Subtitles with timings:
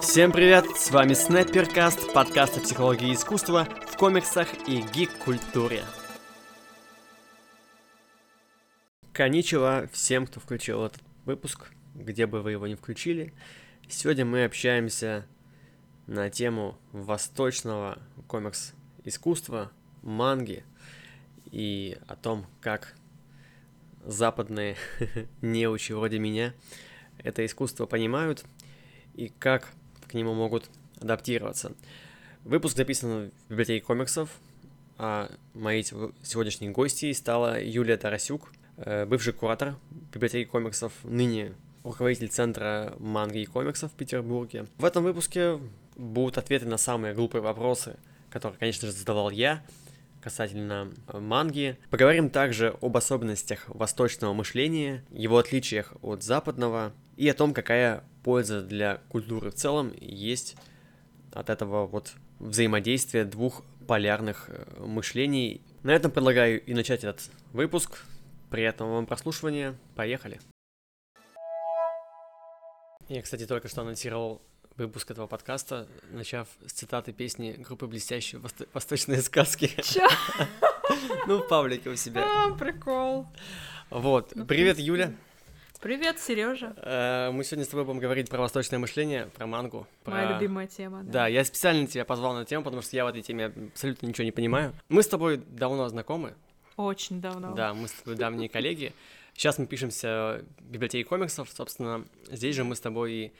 [0.00, 5.84] Всем привет, с вами Снайперкаст, подкаст о психологии искусства в комиксах и гик-культуре.
[9.12, 13.34] Коничева всем, кто включил этот выпуск, где бы вы его не включили.
[13.88, 15.26] Сегодня мы общаемся
[16.06, 20.64] на тему восточного комикс-искусства, манги,
[21.50, 22.94] и о том, как
[24.06, 24.76] западные
[25.42, 26.54] неучи вроде меня
[27.18, 28.44] это искусство понимают
[29.14, 29.68] и как
[30.08, 31.72] к нему могут адаптироваться.
[32.44, 34.30] Выпуск записан в библиотеке комиксов,
[34.98, 39.76] а моей сегодняшней гостьей стала Юлия Тарасюк, э, бывший куратор
[40.12, 44.66] библиотеки комиксов, ныне руководитель центра манги и комиксов в Петербурге.
[44.78, 45.58] В этом выпуске
[45.96, 47.96] будут ответы на самые глупые вопросы,
[48.30, 49.62] которые, конечно же, задавал я,
[50.24, 51.76] касательно э, манги.
[51.90, 58.62] Поговорим также об особенностях восточного мышления, его отличиях от западного и о том, какая польза
[58.62, 60.56] для культуры в целом есть
[61.30, 65.60] от этого вот взаимодействия двух полярных э, мышлений.
[65.82, 68.02] На этом предлагаю и начать этот выпуск.
[68.50, 69.76] Приятного вам прослушивания.
[69.94, 70.40] Поехали.
[73.08, 74.40] Я, кстати, только что анонсировал
[74.76, 79.70] выпуск этого подкаста, начав с цитаты песни группы «Блестящие восто- восточные сказки».
[79.82, 80.06] Чё?
[81.26, 82.24] Ну, в паблике у себя.
[82.26, 83.26] А, прикол.
[83.88, 84.32] Вот.
[84.34, 84.78] Ну, Привет.
[84.78, 85.14] Юля.
[85.80, 86.74] Привет, Сережа.
[86.76, 89.86] Э, Мы сегодня с тобой будем говорить про восточное мышление, про мангу.
[90.04, 91.02] Моя про- любимая тема.
[91.02, 94.24] Да, я специально тебя позвал на тему, потому что я в этой теме абсолютно ничего
[94.24, 94.74] не понимаю.
[94.90, 96.34] Мы с тобой давно знакомы,
[96.76, 97.54] Очень давно.
[97.54, 98.92] да, мы с тобой давние коллеги.
[99.34, 103.32] Сейчас мы пишемся в библиотеке комиксов, собственно, здесь же мы с тобой и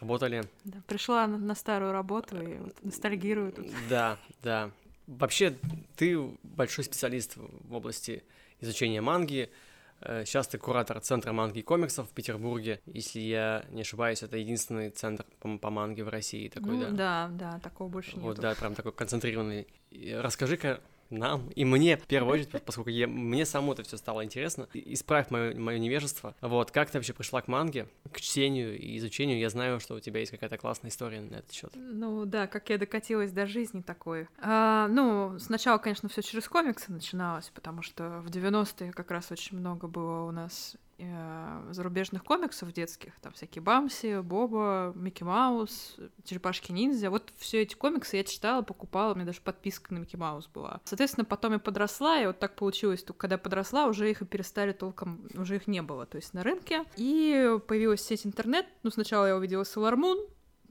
[0.00, 0.44] работали.
[0.64, 3.66] Да, Пришла на, на старую работу и вот ностальгирую тут.
[3.88, 4.70] Да, да.
[5.06, 5.56] Вообще,
[5.96, 8.24] ты большой специалист в области
[8.60, 9.50] изучения манги.
[10.00, 12.80] Э, Сейчас ты куратор Центра манги и комиксов в Петербурге.
[12.86, 16.90] Если я не ошибаюсь, это единственный центр по, по манге в России такой, ну, да?
[16.90, 18.40] да, да, такого больше Вот, нет.
[18.40, 19.66] да, прям такой концентрированный.
[20.14, 20.80] Расскажи-ка
[21.10, 25.30] нам и мне, в первую очередь, поскольку я, мне самому это все стало интересно, исправь
[25.30, 26.34] мое, мое невежество.
[26.40, 29.38] Вот, как ты вообще пришла к манге, к чтению и изучению?
[29.38, 31.72] Я знаю, что у тебя есть какая-то классная история на этот счет.
[31.74, 34.28] Ну да, как я докатилась до жизни такой.
[34.38, 39.58] А, ну, сначала, конечно, все через комиксы начиналось, потому что в 90-е как раз очень
[39.58, 46.72] много было у нас э, зарубежных комиксов детских, там всякие Бамси, Боба, Микки Маус, Черепашки
[46.72, 47.10] Ниндзя.
[47.10, 50.80] Вот все эти комиксы я читала, покупала, у меня даже подписка на Микки Маус была.
[50.84, 54.72] Соответственно, потом я подросла, и вот так получилось, только когда подросла, уже их и перестали
[54.72, 56.84] толком, уже их не было, то есть на рынке.
[56.96, 59.96] И появилась сеть интернет, ну, сначала я увидела Sailor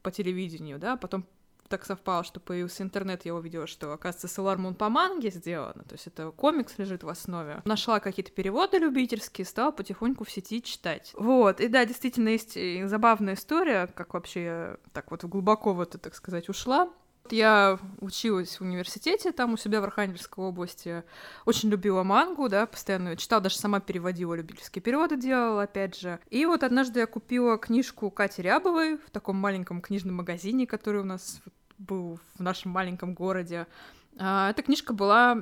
[0.01, 1.25] по телевидению, да, потом
[1.67, 5.93] так совпало, что появился интернет, я увидела, что, оказывается, Sailor Moon по манге сделано, то
[5.93, 7.61] есть это комикс лежит в основе.
[7.65, 11.13] Нашла какие-то переводы любительские, стала потихоньку в сети читать.
[11.17, 15.81] Вот, и да, действительно, есть и забавная история, как вообще я так вот глубоко в
[15.81, 16.89] это, так сказать, ушла.
[17.31, 21.03] Я училась в университете, там у себя в Архангельской области,
[21.45, 26.19] очень любила мангу, да, постоянно её читала, даже сама переводила, любительские переводы делала, опять же.
[26.29, 31.05] И вот однажды я купила книжку Кати Рябовой в таком маленьком книжном магазине, который у
[31.05, 31.41] нас
[31.77, 33.67] был в нашем маленьком городе.
[34.17, 35.37] А, Эта книжка была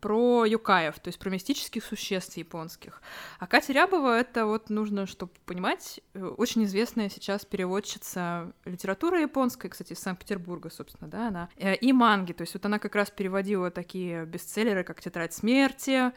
[0.00, 3.00] про юкаев, то есть про мистических существ японских.
[3.38, 9.68] А Катя Рябова— это вот нужно, чтобы понимать, э, очень известная сейчас переводчица литературы японской,
[9.68, 13.10] кстати, из Санкт-Петербурга, собственно, да, она, э, и манги, то есть вот она как раз
[13.10, 16.12] переводила такие бестселлеры, как «Тетрадь смерти»,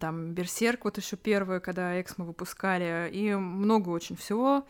[0.00, 4.66] там «Берсерк», вот еще первые, когда Эксмо выпускали, и много очень всего.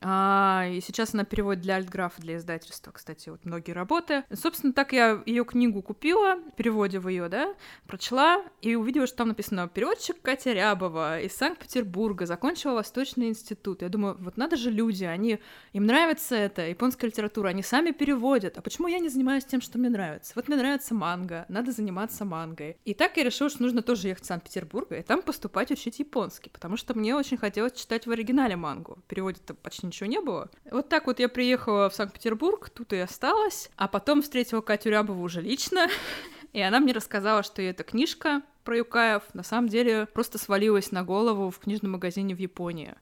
[0.00, 4.24] А, и сейчас она переводит для Альтграфа, для издательства, кстати, вот многие работы.
[4.32, 7.54] Собственно, так я ее книгу купила, в переводе в ее, да,
[7.86, 13.82] прочла и увидела, что там написано «Переводчик Катя Рябова из Санкт-Петербурга, закончила Восточный институт».
[13.82, 15.40] Я думаю, вот надо же люди, они,
[15.72, 18.58] им нравится это, японская литература, они сами переводят.
[18.58, 20.32] А почему я не занимаюсь тем, что мне нравится?
[20.36, 22.76] Вот мне нравится манга, надо заниматься мангой.
[22.84, 26.50] И так я решила, что нужно тоже ехать в Санкт-Петербург и там поступать учить японский,
[26.50, 28.98] потому что мне очень хотелось читать в оригинале мангу.
[29.04, 29.54] В переводе-то
[29.84, 30.50] почти ничего не было.
[30.70, 35.22] Вот так вот я приехала в Санкт-Петербург, тут и осталась, а потом встретила Катю Рябову
[35.22, 35.88] уже лично,
[36.52, 41.02] и она мне рассказала, что эта книжка про Юкаев на самом деле просто свалилась на
[41.02, 42.94] голову в книжном магазине в Японии.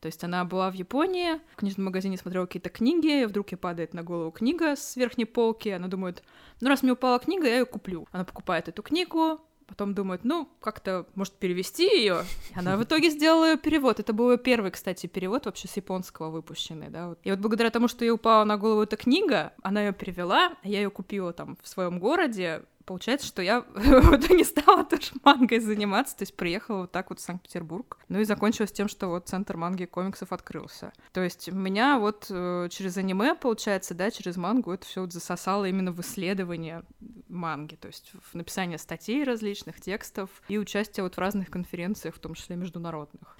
[0.00, 3.94] То есть она была в Японии, в книжном магазине смотрела какие-то книги, вдруг ей падает
[3.94, 6.24] на голову книга с верхней полки, она думает,
[6.60, 8.08] ну раз мне упала книга, я ее куплю.
[8.10, 9.40] Она покупает эту книгу,
[9.72, 12.24] Потом думает, ну, как-то, может, перевести ее.
[12.54, 14.00] Она в итоге сделала ее перевод.
[14.00, 17.14] Это был ее первый, кстати, перевод вообще с японского выпущенный, да.
[17.24, 20.82] И вот благодаря тому, что ей упала на голову эта книга, она ее перевела, я
[20.82, 26.16] ее купила там в своем городе, получается, что я вот не стала тоже мангой заниматься,
[26.16, 29.56] то есть приехала вот так вот в Санкт-Петербург, ну и закончилось тем, что вот центр
[29.56, 30.92] манги и комиксов открылся.
[31.12, 35.66] То есть меня вот э, через аниме, получается, да, через мангу это все вот засосало
[35.66, 36.82] именно в исследование
[37.28, 42.18] манги, то есть в написание статей различных, текстов и участие вот в разных конференциях, в
[42.18, 43.36] том числе международных.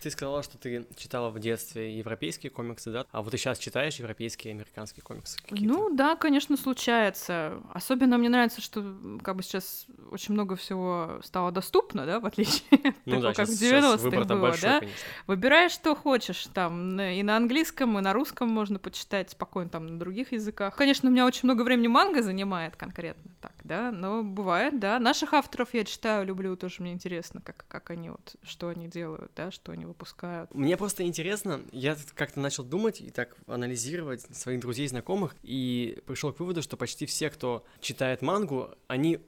[0.00, 3.04] Ты сказала, что ты читала в детстве европейские комиксы, да?
[3.12, 5.64] А вот ты сейчас читаешь европейские и американские комиксы какие-то?
[5.64, 7.60] Ну да, конечно, случается.
[7.72, 8.82] Особенно мне нравится, что
[9.22, 12.62] как бы сейчас очень много всего стало доступно, да, в отличие
[13.04, 14.80] ну, от да, того, как сейчас, в 90-х было, большой, да?
[14.80, 15.00] Конечно.
[15.26, 19.98] Выбираешь, что хочешь, там, и на английском, и на русском можно почитать спокойно, там, на
[19.98, 20.76] других языках.
[20.76, 24.98] Конечно, у меня очень много времени манга занимает конкретно так, да, но бывает, да.
[24.98, 29.30] Наших авторов я читаю, люблю, тоже мне интересно, как, как они вот, что они делают,
[29.36, 30.52] да, что они выпускают.
[30.52, 36.32] Мне просто интересно, я как-то начал думать и так анализировать своих друзей, знакомых, и пришел
[36.32, 39.20] к выводу, что почти все, кто читает мангу, они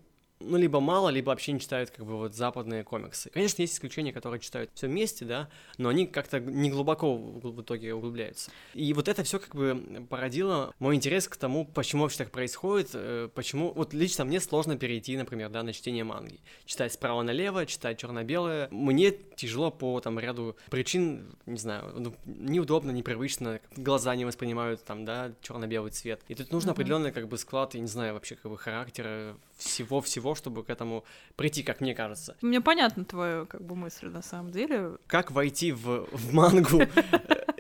[0.44, 3.30] ну, либо мало, либо вообще не читают, как бы, вот западные комиксы.
[3.30, 5.48] Конечно, есть исключения, которые читают все вместе, да,
[5.78, 8.50] но они как-то не глубоко в итоге углубляются.
[8.74, 12.90] И вот это все как бы породило мой интерес к тому, почему вообще так происходит,
[12.94, 13.72] э, почему...
[13.72, 16.40] Вот лично мне сложно перейти, например, да, на чтение манги.
[16.64, 18.68] Читать справа налево, читать черно-белое.
[18.70, 25.04] Мне тяжело по там ряду причин, не знаю, ну, неудобно, непривычно, глаза не воспринимают там,
[25.04, 26.20] да, черно-белый цвет.
[26.28, 26.72] И тут нужно mm-hmm.
[26.72, 31.05] определенный как бы склад, я не знаю, вообще как бы характера всего-всего, чтобы к этому
[31.37, 32.37] прийти, как мне кажется.
[32.43, 34.96] Мне понятна твоя как бы мысль на самом деле.
[35.06, 36.82] Как войти в, в мангу?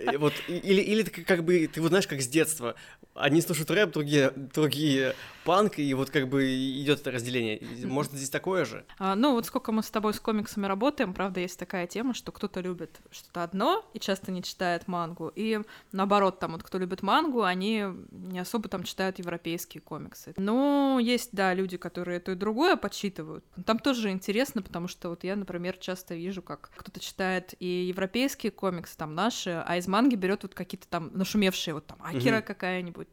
[0.02, 2.74] Э, вот, или, или как бы, ты вот знаешь, как с детства,
[3.14, 5.14] одни слушают рэп, другие, другие
[5.44, 7.60] панк, и вот как бы идет это разделение.
[7.84, 8.84] Может, здесь такое же?
[8.98, 12.32] А, ну, вот сколько мы с тобой с комиксами работаем, правда, есть такая тема, что
[12.32, 15.60] кто-то любит что-то одно и часто не читает мангу, и
[15.92, 20.34] наоборот, там вот кто любит мангу, они не особо там читают европейские комиксы.
[20.36, 23.44] Но есть, да, люди, которые то и другое подсчитывают.
[23.66, 28.52] Там тоже интересно, потому что вот я, например, часто вижу, как кто-то читает и европейские
[28.52, 32.46] комиксы, там наши, а из манги берет вот какие-то там нашумевшие, вот там Акира угу.
[32.46, 33.08] какая-нибудь,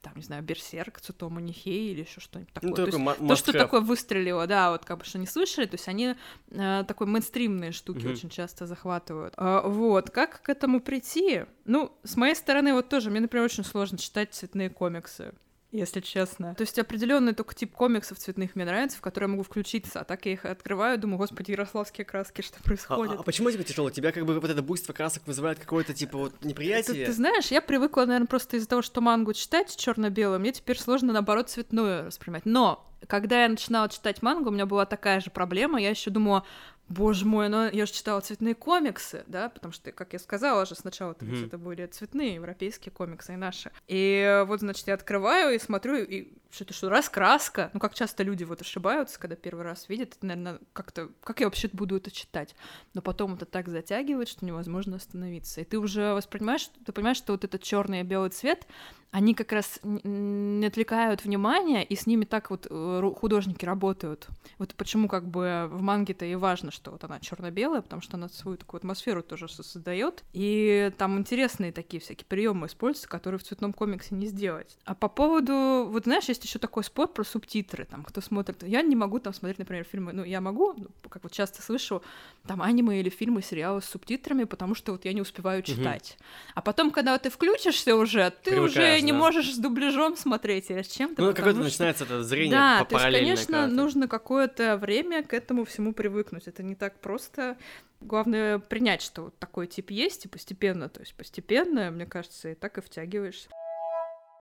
[0.00, 2.70] там, не знаю, Берсерк, Цутома Нихей или еще что-нибудь такое.
[2.70, 5.74] Ну, то, есть, то, что такое выстрелило, да, вот как бы что не слышали, то
[5.74, 6.14] есть они
[6.50, 8.12] э, такой мейнстримные штуки угу.
[8.12, 9.34] очень часто захватывают.
[9.36, 11.44] А, вот, как к этому прийти?
[11.64, 15.34] Ну, с моей стороны, вот тоже, мне, например, очень сложно читать цветные комиксы
[15.72, 16.54] если честно.
[16.54, 20.04] То есть определенный только тип комиксов цветных мне нравится, в которые я могу включиться, а
[20.04, 23.16] так я их открываю, думаю, господи, ярославские краски, что происходит?
[23.16, 23.90] А, а почему тебе тяжело?
[23.90, 26.94] Тебя как бы вот это буйство красок вызывает какое-то типа вот неприятие?
[26.94, 30.78] Ты, ты знаешь, я привыкла, наверное, просто из-за того, что мангу читать черно-белую, мне теперь
[30.78, 32.44] сложно, наоборот, цветную воспринимать.
[32.44, 35.80] Но когда я начинала читать мангу, у меня была такая же проблема.
[35.80, 36.44] Я еще думала,
[36.88, 40.74] боже мой, ну я же читала цветные комиксы, да, потому что, как я сказала же,
[40.74, 41.46] сначала mm-hmm.
[41.46, 43.70] это были цветные европейские комиксы и наши.
[43.88, 47.70] И вот, значит, я открываю и смотрю, и что это что, раскраска?
[47.72, 51.46] Ну, как часто люди вот ошибаются, когда первый раз видят, это, наверное, как-то, как я
[51.46, 52.54] вообще буду это читать?
[52.94, 55.62] Но потом это так затягивает, что невозможно остановиться.
[55.62, 58.66] И ты уже воспринимаешь, ты понимаешь, что вот этот черный и белый цвет,
[59.12, 64.26] они как раз не отвлекают внимание, и с ними так вот э, художники работают.
[64.56, 68.30] Вот почему как бы в манге-то и важно, что вот она черно-белая, потому что она
[68.30, 70.24] свою такую атмосферу тоже создает.
[70.32, 74.78] И там интересные такие всякие приемы используются, которые в цветном комиксе не сделать.
[74.86, 78.62] А по поводу, вот знаешь, есть еще такой спор про субтитры, там, кто смотрит.
[78.62, 82.02] Я не могу там смотреть, например, фильмы, ну, я могу, ну, как вот часто слышу,
[82.46, 86.16] там, аниме или фильмы, сериалы с субтитрами, потому что вот я не успеваю читать.
[86.16, 86.24] Угу.
[86.54, 90.82] А потом, когда вот ты включишься уже, ты уже не можешь с дубляжом смотреть или
[90.82, 91.22] с чем-то.
[91.22, 91.64] Ну, какое-то что...
[91.64, 96.46] начинается это зрение Да, то есть, конечно, нужно какое-то время к этому всему привыкнуть.
[96.46, 97.56] Это не так просто.
[98.00, 102.54] Главное принять, что вот такой тип есть, и постепенно, то есть постепенно, мне кажется, и
[102.54, 103.48] так и втягиваешься.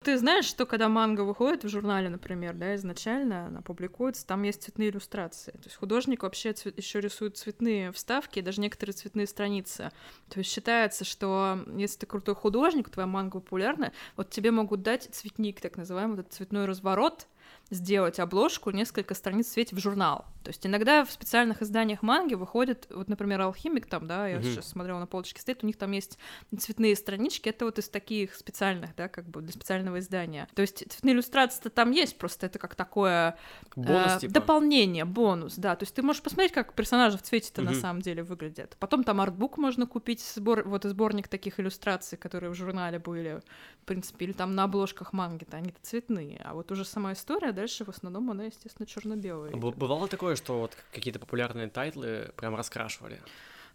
[0.03, 4.63] Ты знаешь, что когда манга выходит в журнале, например, да, изначально она публикуется, там есть
[4.63, 5.51] цветные иллюстрации.
[5.51, 9.91] То есть художник вообще цвет, еще рисует цветные вставки, даже некоторые цветные страницы.
[10.27, 15.07] То есть считается, что если ты крутой художник, твоя манга популярна, вот тебе могут дать
[15.11, 17.27] цветник, так называемый, этот цветной разворот,
[17.69, 20.25] сделать обложку, несколько страниц в свете в журнал.
[20.43, 24.43] То есть иногда в специальных изданиях манги выходит, вот, например, «Алхимик» там, да, я mm-hmm.
[24.43, 26.17] сейчас смотрела на полочке стоит, у них там есть
[26.57, 30.47] цветные странички, это вот из таких специальных, да, как бы для специального издания.
[30.55, 33.37] То есть цветные иллюстрации-то там есть, просто это как такое
[33.75, 34.33] бонус, э, типа.
[34.33, 35.75] дополнение, бонус, да.
[35.75, 37.65] То есть ты можешь посмотреть, как персонажи в цвете-то mm-hmm.
[37.65, 38.75] на самом деле выглядят.
[38.79, 43.41] Потом там артбук можно купить, сбор, вот сборник таких иллюстраций, которые в журнале были,
[43.81, 46.41] в принципе, или там на обложках манги-то, они-то цветные.
[46.43, 49.55] А вот уже сама история, дальше в основном она, естественно, черно-белая.
[49.55, 53.19] Бывало такое, что вот какие-то популярные тайтлы прям раскрашивали?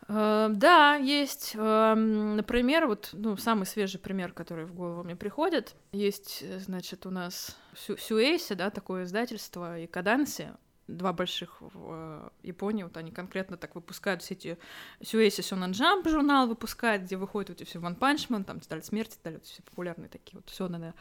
[0.08, 1.52] Э, да, есть.
[1.54, 5.75] Э, например, вот, ну, самый свежий пример, который в голову мне приходит.
[5.92, 10.50] Есть, значит, у нас Сю Сюэйся, да, такое издательство, и Коданся
[10.88, 14.59] два больших в э, Японии, вот они конкретно так выпускают все эти
[15.02, 19.19] Сюэйся Сёнэн Jump журнал выпускает, где выходят вот эти все Punch Man, там Тетрадь смерти,
[19.25, 20.95] да, все популярные такие вот Сёнэны.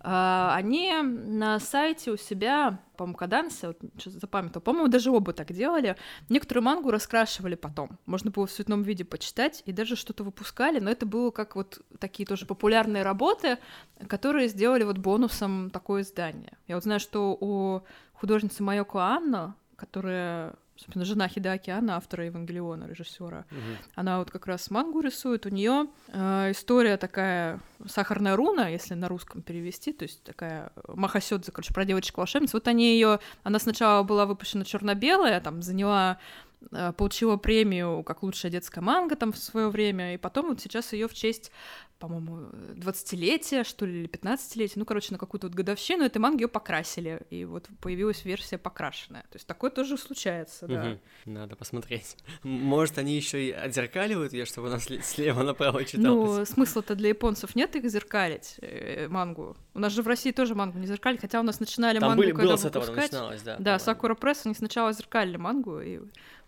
[0.00, 5.52] А, они на сайте у себя, по-моему, Кадансе, вот что-то запамятовал, по-моему, даже оба так
[5.52, 5.96] делали,
[6.28, 10.90] некоторую мангу раскрашивали потом, можно было в цветном виде почитать, и даже что-то выпускали, но
[10.90, 13.58] это было как вот такие тоже популярные работы,
[14.06, 16.58] которые сделали вот бонусом такое издание.
[16.66, 17.82] Я вот знаю, что у
[18.14, 23.44] художница Майоко Анна, которая собственно, жена Хидаки Анна, автора Евангелиона, режиссера.
[23.50, 23.60] Угу.
[23.94, 25.46] Она вот как раз мангу рисует.
[25.46, 31.52] У нее э, история такая сахарная руна, если на русском перевести, то есть такая махасёдзе,
[31.52, 32.56] короче, про девочку волшебницу.
[32.56, 36.53] Вот они ее, она сначала была выпущена черно-белая, там заняла Э,
[36.96, 41.08] получила премию как лучшая детская манга там в свое время, и потом вот сейчас ее
[41.08, 41.50] в честь,
[41.98, 46.48] по-моему, 20-летия, что ли, или 15-летия, ну, короче, на какую-то вот годовщину этой манги ее
[46.48, 49.22] покрасили, и вот появилась версия покрашенная.
[49.22, 50.98] То есть такое тоже случается, да.
[51.24, 51.32] Угу.
[51.32, 52.16] Надо посмотреть.
[52.42, 56.38] Может, они еще и отзеркаливают ее, чтобы она слева направо читалась?
[56.38, 59.56] Ну, смысла-то для японцев нет их зеркалить, э, мангу.
[59.72, 62.22] У нас же в России тоже мангу не зеркали, хотя у нас начинали Там мангу,
[62.22, 63.56] были, когда было с этого начиналось, да.
[63.58, 66.00] Да, Сакура Пресс, они сначала зеркалили мангу, и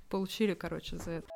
[0.08, 1.28] получили, короче, за это.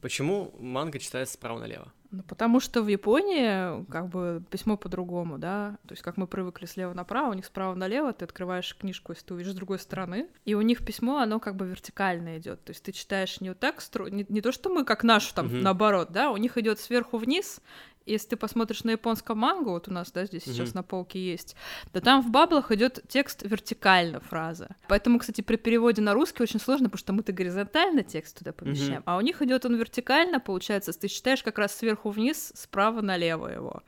[0.00, 1.92] Почему манга читается справа налево?
[2.12, 5.78] Ну, потому что в Японии как бы письмо по-другому, да.
[5.88, 9.24] То есть как мы привыкли слева направо, у них справа налево, ты открываешь книжку, если
[9.24, 12.62] ты увидишь с другой стороны, и у них письмо, оно как бы вертикально идет.
[12.64, 15.46] То есть ты читаешь не вот так, не, не то, что мы как нашу там
[15.46, 15.56] угу.
[15.56, 17.62] наоборот, да, у них идет сверху вниз,
[18.06, 20.52] если ты посмотришь на японском мангу, вот у нас, да, здесь mm-hmm.
[20.52, 21.56] сейчас на полке есть,
[21.92, 24.76] да там в баблах идет текст вертикально фраза.
[24.88, 29.00] Поэтому, кстати, при переводе на русский очень сложно, потому что мы-то горизонтально текст туда помещаем,
[29.00, 29.06] mm-hmm.
[29.06, 33.48] а у них идет он вертикально, получается, ты читаешь как раз сверху вниз, справа налево
[33.48, 33.82] его.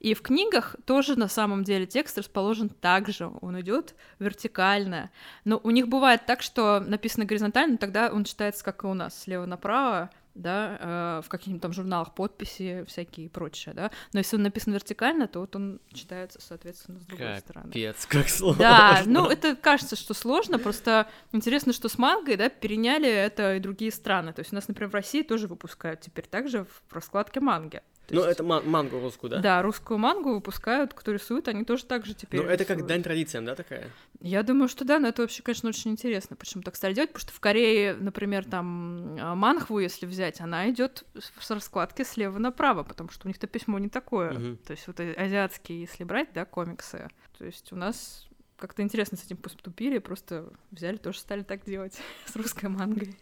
[0.00, 5.10] И в книгах тоже на самом деле текст расположен так же, он идет вертикально.
[5.44, 9.18] Но у них бывает так, что написано горизонтально, тогда он читается как и у нас,
[9.18, 13.90] слева направо, да, э, в каких-нибудь там журналах подписи всякие и прочее, да.
[14.12, 17.66] Но если он написан вертикально, то вот он читается, соответственно, с другой Капец, стороны.
[17.68, 18.58] Капец, как сложно.
[18.58, 23.60] Да, ну это кажется, что сложно, просто интересно, что с мангой, да, переняли это и
[23.60, 24.32] другие страны.
[24.32, 27.82] То есть у нас, например, в России тоже выпускают теперь также в раскладке манги.
[28.06, 28.32] То ну, есть...
[28.32, 29.38] это мангу русскую, да?
[29.38, 33.02] Да, русскую мангу выпускают, кто рисует, они тоже так же теперь Ну, это как дань
[33.02, 33.90] традициям, да, такая?
[34.20, 37.22] Я думаю, что да, но это вообще, конечно, очень интересно, почему так стали делать, потому
[37.22, 42.82] что в Корее, например, там а, манхву, если взять, она идет с раскладки слева направо,
[42.82, 44.32] потому что у них-то письмо не такое.
[44.32, 44.56] Угу.
[44.66, 47.08] То есть вот азиатские, если брать, да, комиксы,
[47.38, 51.98] то есть у нас как-то интересно с этим поступили, просто взяли, тоже стали так делать
[52.26, 53.16] с русской мангой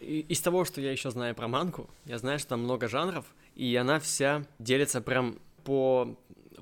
[0.00, 3.26] из того, что я еще знаю про мангу, я знаю, что там много жанров,
[3.60, 6.18] и она вся делится прям по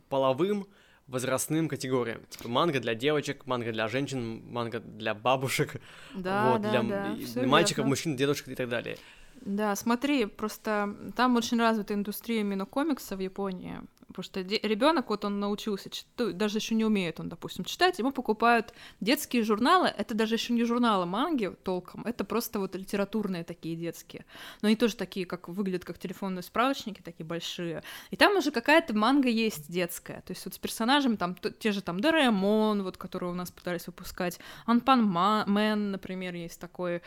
[0.08, 0.66] половым
[1.06, 2.22] возрастным категориям.
[2.28, 5.80] Типа манга для девочек, манга для женщин, манга для бабушек,
[6.12, 7.90] да, вот, да, для да, мальчиков, верно.
[7.90, 8.98] мужчин, дедушек и так далее.
[9.42, 13.78] Да, смотри, просто там очень развита индустрия именно комикса в Японии.
[14.08, 18.10] Потому что ребенок, вот он научился читать, даже еще не умеет он, допустим, читать, ему
[18.10, 23.76] покупают детские журналы, это даже еще не журналы манги толком, это просто вот литературные такие
[23.76, 24.24] детские.
[24.62, 27.82] Но они тоже такие, как выглядят как телефонные справочники, такие большие.
[28.10, 30.22] И там уже какая-то манга есть детская.
[30.22, 33.86] То есть вот с персонажами там те же там Дораэмон, вот который у нас пытались
[33.86, 37.02] выпускать, Анпанмэн, например, есть такой.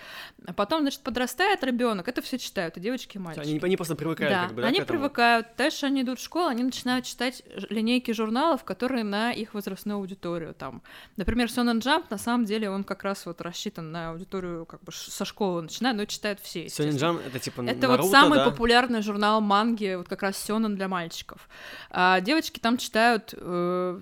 [0.46, 3.44] А потом, значит, подрастает ребенок, это все читают, и девочки, и мальчики.
[3.44, 5.48] Они, они просто привыкают, да, как бы, да, они привыкают.
[5.58, 9.98] Дальше они идут в школу, они начинают начинают читать линейки журналов, которые на их возрастную
[9.98, 10.54] аудиторию.
[10.54, 10.82] Там,
[11.18, 14.92] например, Сёнэн Jump, на самом деле, он как раз вот рассчитан на аудиторию как бы
[14.92, 16.70] со школы начиная, но читают все.
[16.70, 18.50] Сёнэн Джамп— это типа Это Наруто, вот самый да?
[18.50, 21.48] популярный журнал манги, вот как раз Сёнэн для мальчиков.
[21.90, 24.02] А девочки там читают э,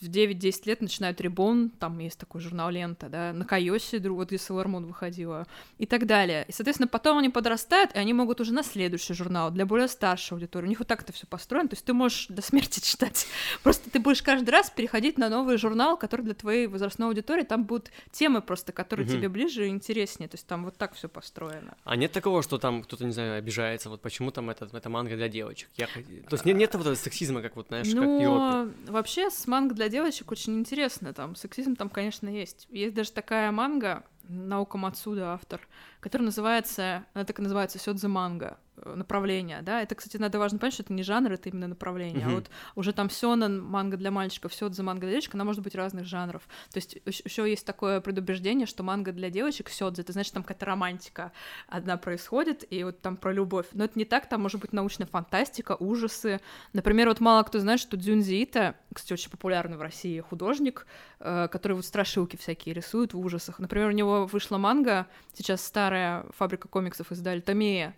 [0.00, 4.66] в 9-10 лет начинают Рибон, там есть такой журнал Лента, да, на Кайосе, вот Sailor
[4.66, 5.46] Moon выходила,
[5.78, 6.44] и так далее.
[6.48, 10.34] И, соответственно, потом они подрастают, и они могут уже на следующий журнал для более старшей
[10.34, 10.66] аудитории.
[10.66, 13.26] У них вот так это все построено, то есть ты можешь до смерти читать.
[13.62, 17.64] Просто ты будешь каждый раз переходить на новый журнал, который для твоей возрастной аудитории, там
[17.64, 19.14] будут темы просто, которые угу.
[19.14, 21.76] тебе ближе и интереснее, то есть там вот так все построено.
[21.84, 25.16] А нет такого, что там кто-то, не знаю, обижается, вот почему там это, это манга
[25.16, 25.68] для девочек?
[25.76, 25.86] Я...
[25.86, 28.92] То есть нет, нет вот этого сексизма, как вот, знаешь, ну, как в Европе?
[28.92, 32.66] вообще с манго для девочек очень интересно, там сексизм там, конечно, есть.
[32.70, 35.66] Есть даже такая манга, Наука Мацуда автор,
[36.00, 38.58] которая называется, она так и называется Сёдзе манга.
[38.82, 42.24] Э, направления, да, это, кстати, надо важно понять, что это не жанр, это именно направление,
[42.26, 42.30] Мгм.
[42.30, 45.74] а вот уже там сёнэн, манга для мальчиков, сёдзе, манга для девочек, она может быть
[45.74, 46.42] разных жанров,
[46.72, 50.66] то есть еще есть такое предубеждение, что манга для девочек, сёдзе, это значит, там какая-то
[50.66, 51.32] романтика
[51.68, 55.06] одна происходит, и вот там про любовь, но это не так, там может быть научная
[55.06, 56.40] фантастика, ужасы,
[56.72, 60.86] например, вот мало кто знает, что Дзюнзи Ито, кстати, очень популярный в России художник,
[61.20, 66.24] э, который вот страшилки всякие рисует в ужасах, например, у него вышла манга, сейчас старая
[66.36, 67.94] фабрика комиксов издали, Томея,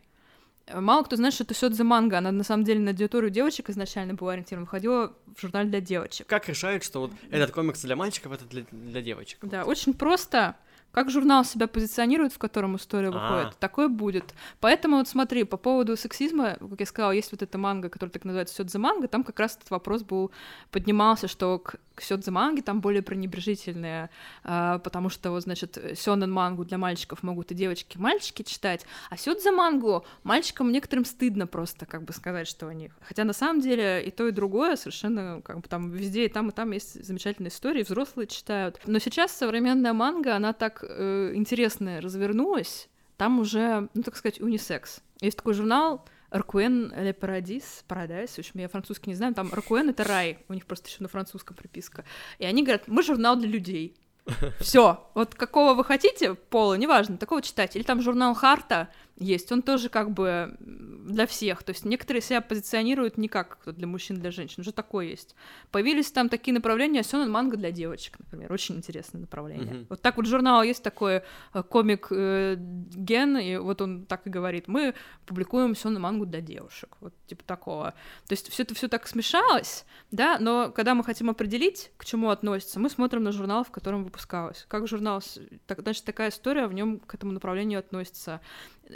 [0.72, 2.18] Мало кто знает, что это Сёдзе манга.
[2.18, 6.26] Она на самом деле на аудиторию девочек изначально была ориентирована, выходила в журнал для девочек.
[6.26, 9.38] Как решают, что вот этот комикс для мальчиков, это для, для девочек?
[9.42, 10.56] Да, очень просто.
[10.92, 13.10] Как журнал себя позиционирует, в котором история А.
[13.12, 14.34] выходит, такое будет.
[14.60, 18.24] Поэтому вот смотри, по поводу сексизма, как я сказала, есть вот эта манга, которая так
[18.24, 20.30] называется Сёдзе манга, там как раз этот вопрос был,
[20.70, 24.10] поднимался, что к, к Сёдзе манге там более пренебрежительные,
[24.42, 28.84] а, потому что, вот, значит, сёнэн мангу для мальчиков могут и девочки, и мальчики читать,
[29.10, 32.90] а Сёдзе мангу мальчикам некоторым стыдно просто, как бы сказать, что они...
[33.02, 36.48] Хотя на самом деле и то, и другое совершенно, как бы там везде и там,
[36.48, 38.80] и там есть замечательные истории, взрослые читают.
[38.86, 45.00] Но сейчас современная манга, она так э, интересно развернулась, там уже, ну, так сказать, унисекс.
[45.20, 49.88] Есть такой журнал Аркуэн Ле Парадис, Парадайс, в общем, я французский не знаю, там Аркуэн—
[49.90, 52.04] это рай, у них просто еще на французском приписка.
[52.38, 53.96] И они говорят, мы журнал для людей.
[54.60, 57.76] Все, вот какого вы хотите пола, неважно, такого читать.
[57.76, 58.88] Или там журнал Харта
[59.20, 61.62] есть, он тоже как бы для всех.
[61.62, 65.36] То есть некоторые себя позиционируют не как для мужчин, для женщин, уже такое есть.
[65.70, 69.74] Появились там такие направления, сёнэн манга для девочек, например, очень интересное направление.
[69.74, 69.86] Мгм.
[69.90, 71.22] Вот так вот журнал есть такой
[71.52, 74.94] э, комик э, Ген, и вот он так и говорит, мы
[75.26, 77.94] публикуем сёнэн мангу для девушек, вот типа такого.
[78.26, 82.30] То есть все это все так смешалось, да, но когда мы хотим определить, к чему
[82.30, 84.64] относится, мы смотрим на журнал, в котором выпускалось.
[84.68, 85.22] Как журнал,
[85.66, 88.40] так, значит, такая история в нем к этому направлению относится.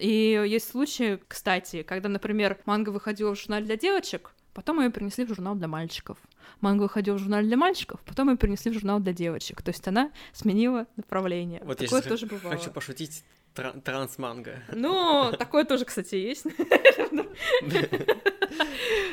[0.01, 5.25] И есть случаи, кстати, когда, например, манга выходила в журнал для девочек, потом ее перенесли
[5.25, 6.19] в журнал для мальчиков.
[6.61, 9.63] Манга выходила в журнал для мальчиков, потом ее перенесли в журнал для девочек.
[9.63, 11.61] То есть она сменила направление.
[11.65, 12.57] Вот я такое щас тоже бывало.
[12.57, 13.25] хочу пошутить.
[13.55, 14.63] Тран- Транс-манга.
[14.73, 16.45] Ну, такое тоже, кстати, есть.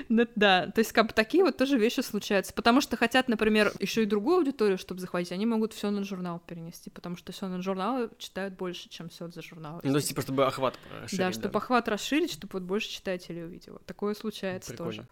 [0.09, 3.71] Ну, Да, то есть как бы такие вот тоже вещи случаются, потому что хотят, например,
[3.79, 7.47] еще и другую аудиторию, чтобы захватить, они могут все на журнал перенести, потому что все
[7.47, 9.79] на журналы читают больше, чем все за журнал.
[9.83, 11.17] Ну, то есть, типа, чтобы охват расширить.
[11.19, 13.79] Да, чтобы охват расширить, чтобы вот больше читателей увидело.
[13.85, 15.07] Такое случается тоже.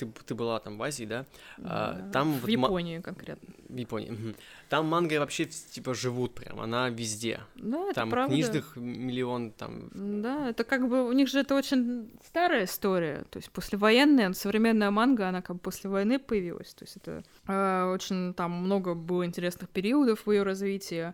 [0.00, 1.26] Ты, ты была там в Азии, да?
[1.58, 3.48] А, Да, там в вот ма- Японии конкретно.
[3.68, 4.34] В Японии.
[4.70, 7.40] Там манго вообще, типа, живут прям, она везде.
[7.56, 8.32] Да, это там правда.
[8.34, 9.90] книжных миллион, там...
[10.22, 14.90] Да, это как бы у них же это очень старая история, то есть послевоенная, современная
[14.90, 19.26] манга, она как бы после войны появилась, то есть это э, очень там много было
[19.26, 21.12] интересных периодов в ее развитии.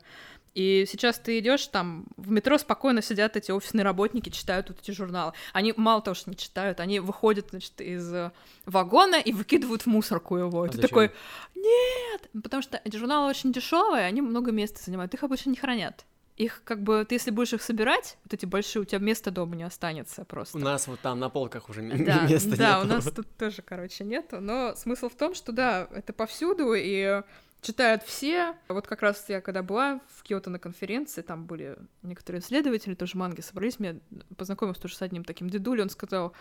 [0.57, 4.91] И сейчас ты идешь там в метро спокойно сидят эти офисные работники, читают вот эти
[4.91, 5.35] журналы.
[5.53, 8.33] Они мало того, что не читают, они выходят, значит, из э,
[8.65, 10.63] вагона и выкидывают в мусорку его.
[10.63, 10.89] А ты зачем?
[10.89, 11.11] такой,
[11.55, 16.07] нет, потому что эти журналы очень дешевые, они много места занимают, их обычно не хранят.
[16.39, 19.57] Их как бы, ты если будешь их собирать, вот эти большие, у тебя места дома
[19.57, 20.57] не останется просто.
[20.57, 22.95] У нас вот там на полках уже Да, места да, у нету.
[22.95, 24.41] нас тут тоже, короче, нету.
[24.41, 27.23] Но смысл в том, что да, это повсюду, и
[27.67, 28.55] читают все.
[28.69, 33.17] Вот как раз я когда была в Киото на конференции, там были некоторые исследователи, тоже
[33.17, 33.97] манги собрались, меня
[34.37, 36.33] познакомился тоже с одним таким дедулей, он сказал,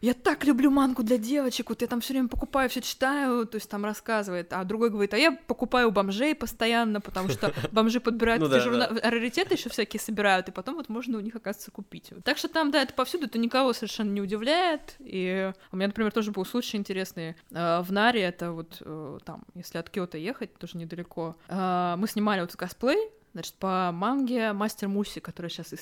[0.00, 3.56] я так люблю мангу для девочек, вот я там все время покупаю, все читаю, то
[3.56, 8.42] есть там рассказывает, а другой говорит, а я покупаю бомжей постоянно, потому что бомжи подбирают
[8.42, 12.12] Ну эти раритеты еще всякие собирают, и потом вот можно у них, оказывается, купить.
[12.24, 16.12] Так что там, да, это повсюду, это никого совершенно не удивляет, и у меня, например,
[16.12, 20.56] тоже был случай интересный э, в Наре, это вот э, там, если от Киота ехать,
[20.68, 22.98] тоже недалеко, э, мы снимали вот косплей,
[23.34, 25.72] Значит, по манге Мастер Муси, который сейчас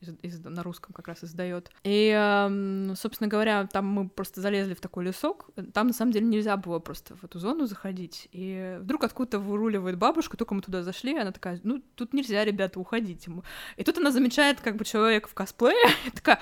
[0.00, 1.70] из- из- на русском как раз издает.
[1.82, 2.12] И,
[2.94, 5.50] собственно говоря, там мы просто залезли в такой лесок.
[5.74, 8.28] Там на самом деле нельзя было просто в эту зону заходить.
[8.30, 12.42] И вдруг откуда-то выруливает бабушка, только мы туда зашли, и она такая, ну, тут нельзя,
[12.44, 13.28] ребята, уходите.
[13.30, 13.42] Мы-
[13.76, 15.74] И тут она замечает как бы человека в косплее,
[16.06, 16.38] и такая,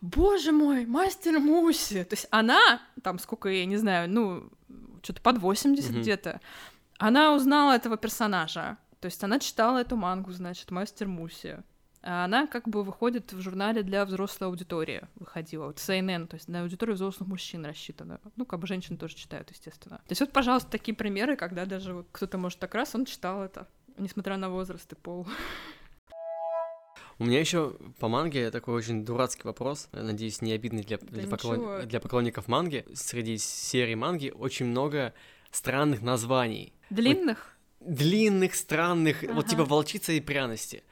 [0.00, 2.02] боже мой, мастер Муси.
[2.04, 4.50] То есть она, там сколько, я не знаю, ну,
[5.02, 6.00] что-то под 80 Мгм.
[6.00, 6.40] где-то,
[6.98, 8.78] она узнала этого персонажа.
[9.00, 11.62] То есть она читала эту мангу, значит, мастер Муси.
[12.02, 16.46] А она как бы выходит в журнале для взрослой аудитории, выходила, вот CNN, то есть
[16.46, 18.20] на аудиторию взрослых мужчин рассчитана.
[18.36, 19.96] Ну, как бы женщины тоже читают, естественно.
[19.98, 23.42] То есть вот, пожалуйста, такие примеры, когда даже вот кто-то может так раз, он читал
[23.42, 23.66] это,
[23.98, 25.26] несмотря на возраст и пол.
[27.18, 31.24] У меня еще по манге такой очень дурацкий вопрос, надеюсь, не обидный для, Да для,
[31.24, 32.86] поклон- для поклонников манги.
[32.94, 35.12] Среди серий манги очень много
[35.56, 36.72] странных названий.
[36.90, 37.56] Длинных?
[37.80, 39.42] Длинных, странных, вот Ага.
[39.48, 40.82] типа волчица и пряности.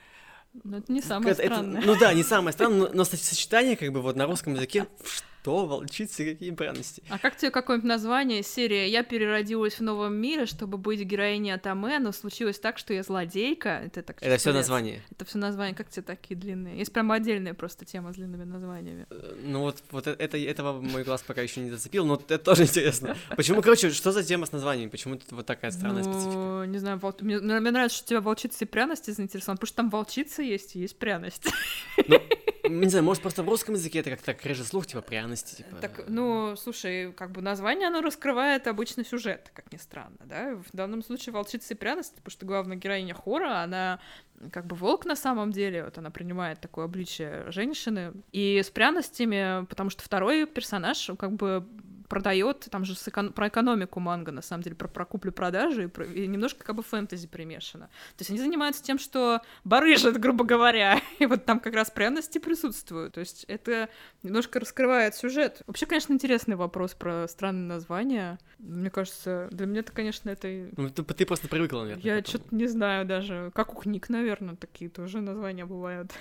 [0.62, 1.83] Ну, это не самое это- это- странное.
[1.85, 4.87] ну да, не самое странное, но, но сочетание как бы вот на русском языке,
[5.44, 7.02] что, волчицы, какие пряности.
[7.11, 11.98] А как тебе какое-нибудь название серия «Я переродилась в новом мире, чтобы быть героиней Атаме,
[11.98, 13.83] но случилось так, что я злодейка»?
[13.85, 15.02] Это так Это все название.
[15.11, 16.78] Это все названия, как тебе такие длинные?
[16.78, 19.07] Есть прям отдельная просто тема с длинными названиями.
[19.11, 22.38] Э, Ну вот, вот э- это, этого мой глаз пока еще не зацепил, но это
[22.38, 23.14] тоже интересно.
[23.37, 24.88] Почему, короче, что за тема с названием?
[24.88, 26.37] Почему тут вот такая странная специфика?
[26.37, 29.76] Ну, не знаю, вол- мне, мне нравится, что тебя волчицы и пряности заинтересованы, потому что
[29.76, 31.44] там волчица есть и есть пряность.
[32.66, 35.02] Не знаю, может, просто в русском языке это как-то реже слух, типа
[35.35, 35.77] пряности, типа...
[35.81, 40.55] Так, ну, слушай, как бы название, оно раскрывает обычно сюжет, как ни странно, да?
[40.55, 44.01] В данном случае волчица и пряность, потому что главная героиня хора, она
[44.53, 48.12] как бы волк на самом деле, вот она принимает такое обличие женщины.
[48.33, 51.66] И с пряностями, потому что второй персонаж, он как бы
[52.09, 55.87] продает, там же с экон- про экономику манга, на самом деле, про, про куплю-продажи, и,
[55.87, 57.87] про- и немножко как бы фэнтези примешано.
[58.17, 62.38] То есть они занимаются тем, что барыжат, грубо говоря, и вот там как раз пряности
[62.38, 63.14] присутствуют.
[63.14, 63.88] То есть это
[64.23, 65.62] немножко раскрывает сюжет.
[65.67, 68.38] Вообще, конечно, интересный вопрос про странные названия.
[68.59, 70.49] Мне кажется, для меня это, конечно, это...
[70.77, 72.03] Ну, ты, ты просто привыкла, наверное.
[72.03, 73.51] Я что-то не знаю даже.
[73.55, 76.12] Как у книг, наверное, такие тоже названия бывают.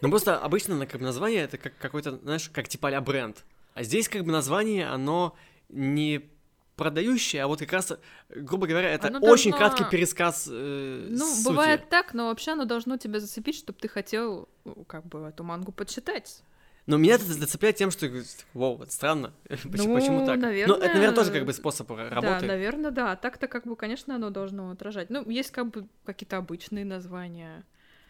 [0.00, 3.44] Ну, просто обычно как бы, название это как какой-то, знаешь, как типа а бренд.
[3.74, 5.36] А здесь как бы название, оно
[5.68, 6.30] не
[6.76, 7.92] продающее, а вот как раз,
[8.34, 11.44] грубо говоря, это Оно очень должно- краткий пересказ э, Ну, сути.
[11.46, 15.44] бывает так, но вообще оно должно тебя зацепить, чтобы ты хотел, ну, как бы, эту
[15.44, 16.42] мангу почитать.
[16.86, 18.08] Но меня это зацепляет тем, что,
[18.52, 19.32] вау, это странно.
[19.48, 20.36] Почему, Ну, почему так?
[20.36, 22.46] Ну, это, наверное, наверное, тоже как бы способ ра- Да, работы.
[22.46, 23.16] наверное, да.
[23.16, 25.10] Так-то, как бы, конечно, оно должно отражать.
[25.10, 27.64] Ну, есть как бы какие-то обычные названия.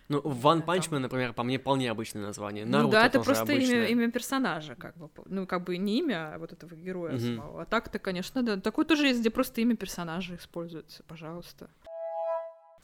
[0.09, 0.91] Ну, One Да, Punch.
[0.91, 2.65] Man, например, по мне вполне обычное название.
[2.67, 3.87] ну Наруто да, это просто имя, обычное.
[3.87, 5.09] имя персонажа, как бы.
[5.27, 7.37] Ну, как бы не имя, а вот этого героя Мгм.
[7.37, 7.63] самого.
[7.63, 8.59] А так-то, конечно, да.
[8.59, 11.71] Такое тоже есть, где просто имя персонажа используется, пожалуйста.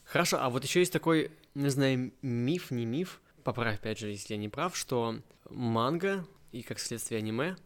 [0.04, 4.34] Хорошо, а вот еще есть такой, не знаю, миф, не миф, поправь опять же, если
[4.34, 5.16] я не прав, что
[5.50, 7.56] манга и, как следствие, аниме,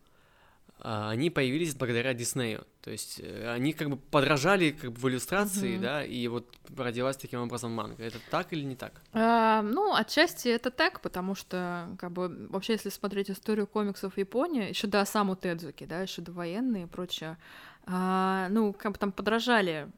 [0.84, 2.66] они появились благодаря Диснею.
[2.82, 5.82] То есть э, они как бы подражали как бы в иллюстрации, Мгм.
[5.82, 8.02] да, и вот родилась таким образом манга.
[8.04, 9.00] Это так или не так?
[9.14, 14.18] А, ну, отчасти это так, потому что, как бы, вообще, если смотреть историю комиксов в
[14.18, 17.38] Японии, еще до Саму Тедзуки, да, еще до военные и прочее,
[17.86, 19.88] а, ну, как бы там подражали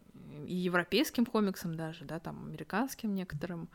[0.46, 3.68] и европейским комиксам даже, да, там, американским некоторым.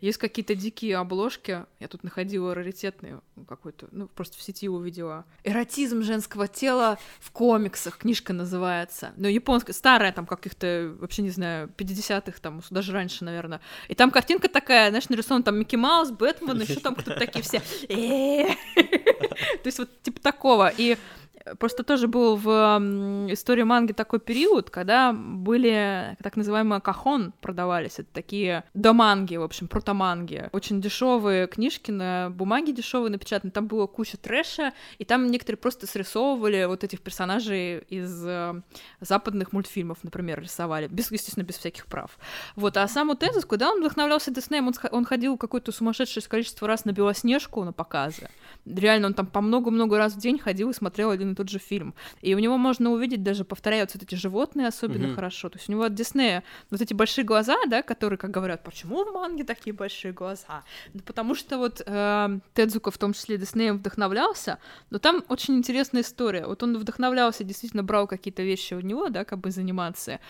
[0.00, 1.64] Есть какие-то дикие обложки.
[1.80, 3.14] Я тут находила раритетный
[3.48, 5.24] какой-то, ну, просто в сети увидела.
[5.44, 7.98] Эротизм женского тела в комиксах.
[7.98, 9.12] Книжка называется.
[9.16, 13.60] Ну, японская, старая, там, каких-то, вообще не знаю, 50-х, там, даже раньше, наверное.
[13.88, 17.60] И там картинка такая, знаешь, нарисован там Микки Маус, Бэтмен, еще там кто-то такие все.
[19.62, 20.72] То есть вот типа такого.
[20.76, 20.98] И
[21.58, 22.48] просто тоже был в
[23.30, 27.98] истории манги такой период, когда были так называемые кахон продавались.
[27.98, 30.48] Это такие доманги, в общем, протоманги.
[30.52, 33.50] Очень дешевые книжки на бумаге дешевые напечатаны.
[33.50, 38.62] Там было куча трэша, и там некоторые просто срисовывали вот этих персонажей из э,
[39.00, 40.86] западных мультфильмов, например, рисовали.
[40.88, 42.18] Без, естественно, без всяких прав.
[42.56, 46.84] Вот, а сам Тезис, куда он вдохновлялся Диснеем, он, он ходил какое-то сумасшедшее количество раз
[46.84, 48.28] на Белоснежку на показы.
[48.64, 51.58] Реально, он там по много-много раз в день ходил и смотрел один и тот же
[51.58, 51.94] фильм.
[52.22, 55.14] И у него можно увидеть, даже повторяются вот эти животные особенно Мгм.
[55.16, 55.48] хорошо.
[55.48, 59.04] То есть у него от Диснея вот эти большие глаза, да, которые, как говорят, почему
[59.04, 60.64] в манге такие большие глаза?
[60.94, 64.58] Да потому что вот э, Тедзука в том числе Диснеем вдохновлялся,
[64.90, 66.46] но там очень интересная история.
[66.46, 70.20] Вот он вдохновлялся, действительно брал какие-то вещи у него, да, как бы из анимации.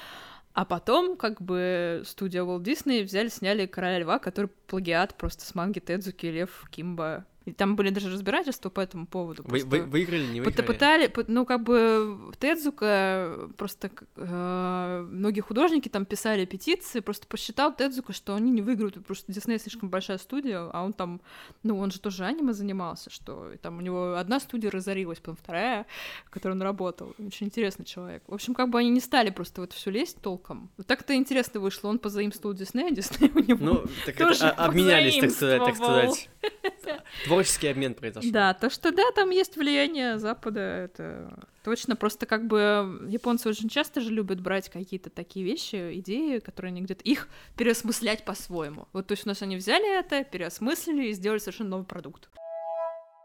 [0.52, 5.54] А потом, как бы, студия Walt Disney взяли, сняли «Короля льва», который плагиат просто с
[5.56, 7.24] манги Тедзуки, Лев, Кимба.
[7.44, 9.42] И там были даже разбирательства по этому поводу.
[9.42, 9.66] Вы, просто.
[9.68, 10.66] вы- выиграли, не выиграли?
[10.66, 17.26] Пытали, пы- ну, как бы Тедзука, просто к- э, многие художники там писали петиции, просто
[17.26, 21.20] посчитал Тедзука, что они не выиграют, потому что Дисней слишком большая студия, а он там,
[21.62, 25.36] ну, он же тоже аниме занимался, что и там у него одна студия разорилась, потом
[25.36, 25.86] вторая,
[26.24, 27.14] в которой он работал.
[27.18, 28.22] Очень интересный человек.
[28.26, 30.70] В общем, как бы они не стали просто в это все лезть толком.
[30.78, 31.88] Вот так-то интересно вышло.
[31.88, 33.74] Он позаимствовал Диснея, Дисней у него Ну,
[34.06, 36.30] так это, тоже а- обменялись, так сказать, так сказать.
[37.34, 38.30] Творческий обмен произошел.
[38.30, 41.96] Да, то, что да, там есть влияние Запада, это точно.
[41.96, 46.82] Просто как бы японцы очень часто же любят брать какие-то такие вещи, идеи, которые они
[46.82, 48.88] где-то их переосмыслять по-своему.
[48.92, 52.28] Вот то есть у нас они взяли это, переосмыслили и сделали совершенно новый продукт.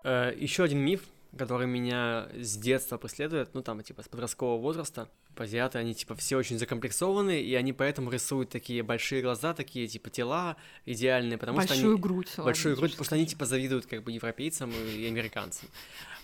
[0.03, 1.03] Еще один миф,
[1.37, 5.09] который меня с детства преследует, ну там типа с подросткового возраста.
[5.35, 10.09] азиаты, они, типа, все очень закомплексованы, и они поэтому рисуют такие большие глаза, такие, типа,
[10.09, 11.99] тела идеальные, потому большую что они...
[11.99, 12.33] грудь.
[12.37, 15.69] Большую грудь, потому что они, типа, завидуют, как бы, европейцам и американцам.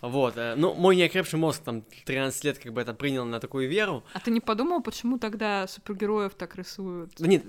[0.09, 0.37] Вот.
[0.37, 4.03] э, Ну, мой неокрепший мозг, там, 13 лет, как бы, это принял на такую веру.
[4.13, 7.11] А ты не подумал, почему тогда супергероев так рисуют?
[7.19, 7.43] Ну, нет,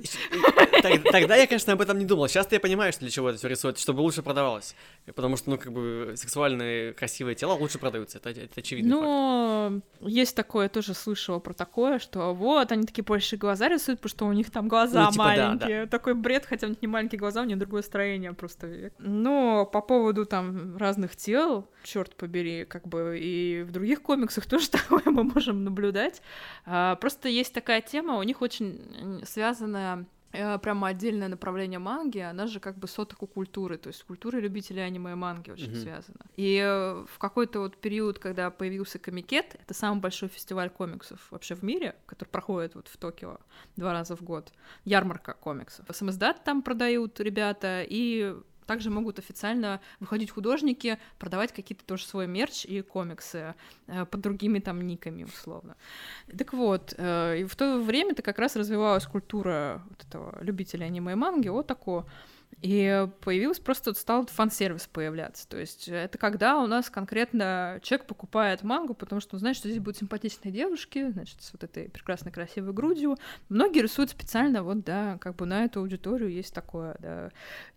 [1.11, 2.29] тогда я, конечно, об этом не думал.
[2.29, 4.75] Сейчас я понимаю, что для чего это все рисуют, чтобы лучше продавалось.
[5.15, 8.19] Потому что, ну, как бы, сексуальные красивые тела лучше продаются.
[8.19, 8.97] Это, это очевидно.
[8.97, 14.01] Ну, есть такое, я тоже слышала про такое, что вот, они такие большие глаза рисуют,
[14.01, 15.87] потому что у них там глаза Ну, типа, да, маленькие.
[15.87, 18.91] Такой бред, хотя у них не маленькие глаза, у них другое строение просто.
[18.99, 24.71] Но по поводу там разных тел, черт побери, как бы и в других комиксах тоже
[24.71, 26.23] такое мы можем наблюдать.
[26.65, 32.47] А, Просто есть такая тема, у них очень связанная э, прямо отдельное направление манги, она
[32.47, 35.81] же как бы с отоку культуры, то есть культура любителей аниме и манги очень Мгм.
[35.81, 36.19] связана.
[36.37, 41.55] И э, в какой-то вот период, когда появился Комикет, это самый большой фестиваль комиксов вообще
[41.55, 43.39] в мире, который проходит вот в Токио
[43.77, 44.53] два раза в год,
[44.85, 45.87] ярмарка комиксов.
[45.91, 48.35] Самоздат там продают ребята, и
[48.67, 53.55] также могут официально выходить художники, продавать какие-то тоже свой мерч и комиксы
[53.87, 55.77] э, под другими там никами, условно.
[56.37, 61.13] Так вот, э, и в то время-то как раз развивалась культура вот этого любителя аниме
[61.13, 62.07] и манги, вот такого.
[62.63, 65.47] И появился просто вот стал фан-сервис появляться.
[65.47, 69.69] То есть это когда у нас конкретно человек покупает мангу, потому что он знает, что
[69.69, 73.19] здесь будут симпатичные девушки, значит, с вот этой прекрасной красивой грудью.
[73.51, 77.31] Многие рисуют специально вот, да, как бы на эту аудиторию есть такое, да.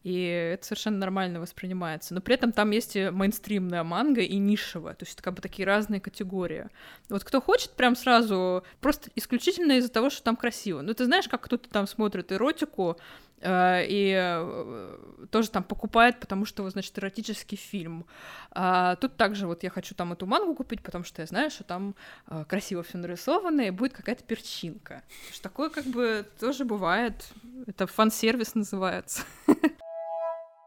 [0.03, 2.13] И это совершенно нормально воспринимается.
[2.13, 4.95] Но при этом там есть и мейнстримная манга и нишевая.
[4.95, 6.69] То есть это как бы такие разные категории.
[7.09, 10.81] Вот кто хочет прям сразу, просто исключительно из-за того, что там красиво.
[10.81, 12.97] Ну, ты знаешь, как кто-то там смотрит эротику,
[13.41, 14.97] и э,
[15.31, 18.05] тоже там покупает, потому что, значит, эротический фильм.
[18.51, 21.63] А тут также вот я хочу там эту мангу купить, потому что я знаю, что
[21.63, 21.95] там
[22.27, 25.03] э, красиво все нарисовано, и будет какая-то перчинка.
[25.31, 27.25] Что такое как бы тоже бывает.
[27.67, 29.23] Это фан-сервис называется.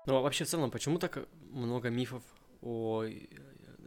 [0.04, 2.24] Ну, а вообще, в целом, почему так много мифов
[2.60, 3.04] о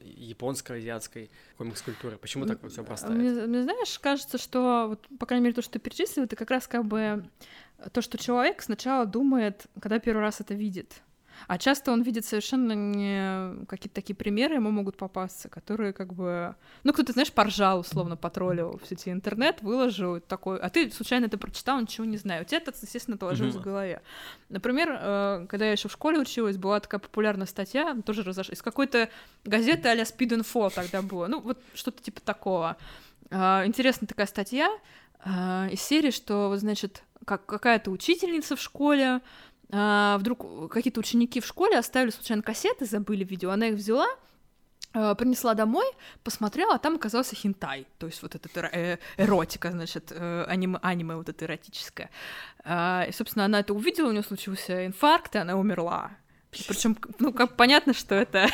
[0.06, 2.18] японской, азиатской комикс-культуре?
[2.18, 3.48] Почему так все Мне, простает?
[3.50, 6.68] мне, знаешь, кажется, что, вот, по крайней мере, то, что ты перечислил, это как раз
[6.68, 7.26] как бы
[7.92, 11.02] то, что человек сначала думает, когда первый раз это видит.
[11.48, 16.56] А часто он видит совершенно не какие-то такие примеры, ему могут попасться, которые как бы...
[16.84, 20.60] Ну, кто-то, знаешь, поржал, условно, потроллил в сети интернет, выложил такой...
[20.60, 22.44] А ты случайно это прочитал, ничего не знаю.
[22.44, 23.62] У тебя это, естественно, отложилось Мгм.
[23.62, 24.02] в голове.
[24.48, 28.62] Например, э, когда я еще в школе училась, была такая популярная статья, тоже разошлась, из
[28.62, 29.10] какой-то
[29.44, 31.28] газеты а-ля Speed Info тогда было.
[31.28, 32.78] Ну, вот что-то типа такого.
[33.30, 34.70] А, Интересная такая статья
[35.20, 39.22] а, из серии, что, вот, значит, как какая-то учительница в школе,
[39.72, 44.08] а, вдруг какие-то ученики в школе оставили случайно кассеты, забыли видео, она их взяла,
[44.94, 45.86] а, принесла домой,
[46.24, 51.16] посмотрела, а там оказался хинтай, то есть вот эта э, эротика, значит, э, аниме, аниме
[51.16, 52.10] вот это эротическое.
[52.64, 56.12] А, И, собственно, она это увидела, у нее случился инфаркт, и она умерла.
[56.52, 58.48] Причем, ну, как понятно, что это...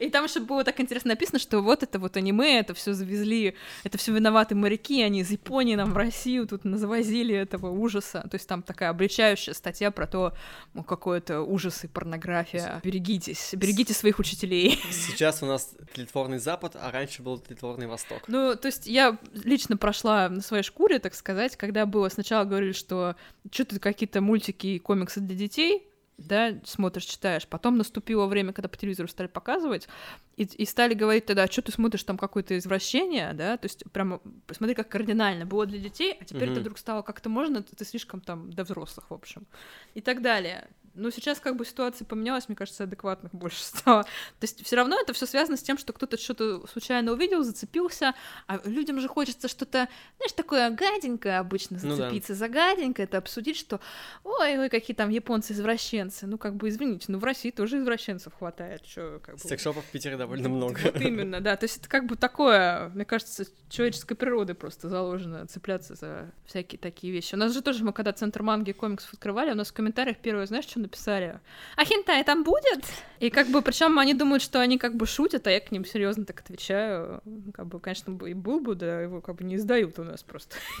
[0.00, 3.56] И там еще было так интересно написано, что вот это вот аниме, это все завезли,
[3.84, 8.26] это все виноваты моряки, они из Японии нам в Россию тут завозили этого ужаса.
[8.30, 10.34] То есть там такая обличающая статья про то,
[10.74, 12.80] ну, какой это ужас и порнография.
[12.82, 14.78] Берегитесь, берегите своих учителей.
[14.90, 18.22] Сейчас у нас тлетворный Запад, а раньше был тлетворный Восток.
[18.28, 22.72] Ну, то есть я лично прошла на своей шкуре, так сказать, когда было сначала говорили,
[22.72, 23.16] что
[23.50, 25.86] что-то какие-то мультики и комиксы для детей,
[26.26, 27.46] да, смотришь, читаешь.
[27.46, 29.88] Потом наступило время, когда по телевизору стали показывать,
[30.36, 34.20] и, и стали говорить тогда, что ты смотришь там какое-то извращение, да, то есть прямо
[34.46, 36.52] посмотри, как кардинально было для детей, а теперь Мгм.
[36.52, 39.46] это вдруг стало как-то можно, ты слишком там до взрослых, в общем,
[39.94, 40.68] и так далее.
[40.94, 44.02] Но сейчас как бы ситуация поменялась, мне кажется, адекватных больше стало.
[44.02, 44.08] То
[44.42, 48.14] есть все равно это все связано с тем, что кто-то что-то случайно увидел, зацепился,
[48.46, 51.96] а людям же хочется что-то, знаешь, такое гаденькое обычно Ну да.
[51.96, 53.80] зацепиться за гаденькое, это обсудить, что
[54.24, 56.26] ой, ой, какие там японцы извращенцы.
[56.26, 58.82] Ну, как бы, извините, ну в России тоже извращенцев хватает.
[58.82, 59.40] Чё, как бы...
[59.40, 60.78] Секшопов в Питере довольно много.
[60.84, 61.56] Вот именно, да.
[61.56, 66.78] То есть это как бы такое, мне кажется, человеческой природой просто заложено цепляться за всякие
[66.78, 67.34] такие вещи.
[67.34, 70.18] У нас же тоже, мы когда Центр манги и комиксов открывали, у нас в комментариях
[70.18, 71.40] первое, знаешь, что написали?
[71.76, 72.84] А хентай там будет?
[73.20, 75.84] И как бы, причем они думают, что они как бы шутят, а я к ним
[75.84, 77.22] серьезно так отвечаю.
[77.54, 80.56] Как бы, конечно, и был бы, да, его как бы не издают у нас просто.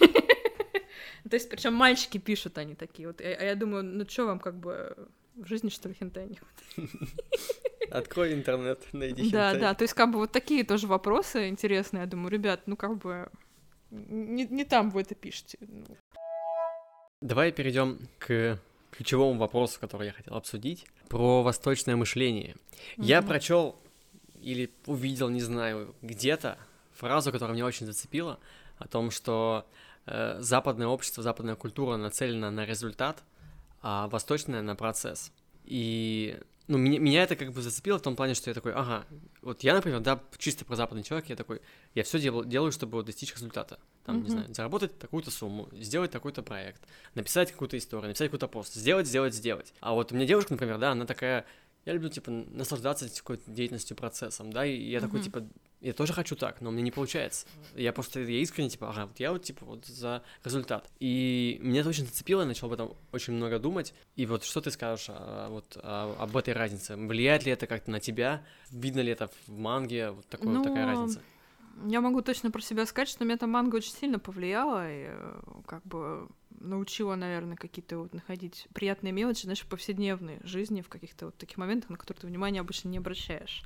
[1.30, 3.20] То есть, причем мальчики пишут они такие вот.
[3.20, 4.96] А я думаю, ну что вам как бы
[5.34, 6.38] в жизни, что ли, хентай не
[7.90, 9.60] Открой интернет, найди Да, хентай.
[9.60, 12.98] да, то есть как бы вот такие тоже вопросы интересные, я думаю, ребят, ну как
[12.98, 13.30] бы
[13.90, 15.58] не, не там вы это пишете.
[15.60, 15.84] Ну,
[17.20, 18.58] Давай перейдем к
[18.92, 22.54] ключевому вопросу, который я хотел обсудить, про восточное мышление.
[22.96, 23.28] Я Мгм.
[23.28, 23.76] прочел
[24.40, 26.58] или увидел, не знаю, где-то
[26.92, 28.38] фразу, которая меня очень зацепила.
[28.78, 29.64] о том, что
[30.06, 33.22] э, западное общество, западная культура нацелена на результат,
[33.80, 35.30] а восточная на процесс.
[35.64, 36.36] И
[36.72, 39.04] ну, меня, меня это как бы зацепило в том плане, что я такой, ага,
[39.42, 41.60] вот я, например, да, чисто про западный человек, я такой,
[41.94, 43.78] я все дел, делаю, чтобы достичь результата.
[44.04, 44.22] Там, mm-hmm.
[44.22, 46.80] не знаю, заработать такую-то сумму, сделать такой-то проект,
[47.14, 49.74] написать какую-то историю, написать какой-то пост, сделать, сделать, сделать.
[49.80, 51.44] А вот у меня девушка, например, да, она такая,
[51.84, 55.00] я люблю, типа, наслаждаться какой-то деятельностью, процессом, да, и я mm-hmm.
[55.02, 55.46] такой, типа,
[55.82, 57.46] я тоже хочу так, но мне не получается.
[57.74, 60.88] Я просто, я искренне, типа, ага, вот я вот, типа, вот за результат.
[61.00, 63.92] И меня это очень зацепило, я начал об этом очень много думать.
[64.14, 66.96] И вот что ты скажешь а, вот а, об этой разнице?
[66.96, 68.44] Влияет ли это как-то на тебя?
[68.70, 70.12] Видно ли это в манге?
[70.12, 71.20] Вот такой, ну, вот такая разница?
[71.86, 75.40] Я могу точно про себя сказать, что меня там манга очень сильно повлияла, и э,
[75.66, 76.28] как бы
[76.60, 81.56] научила, наверное, какие-то вот находить приятные мелочи, знаешь, в повседневной жизни, в каких-то вот таких
[81.56, 83.64] моментах, на которые ты внимания обычно не обращаешь.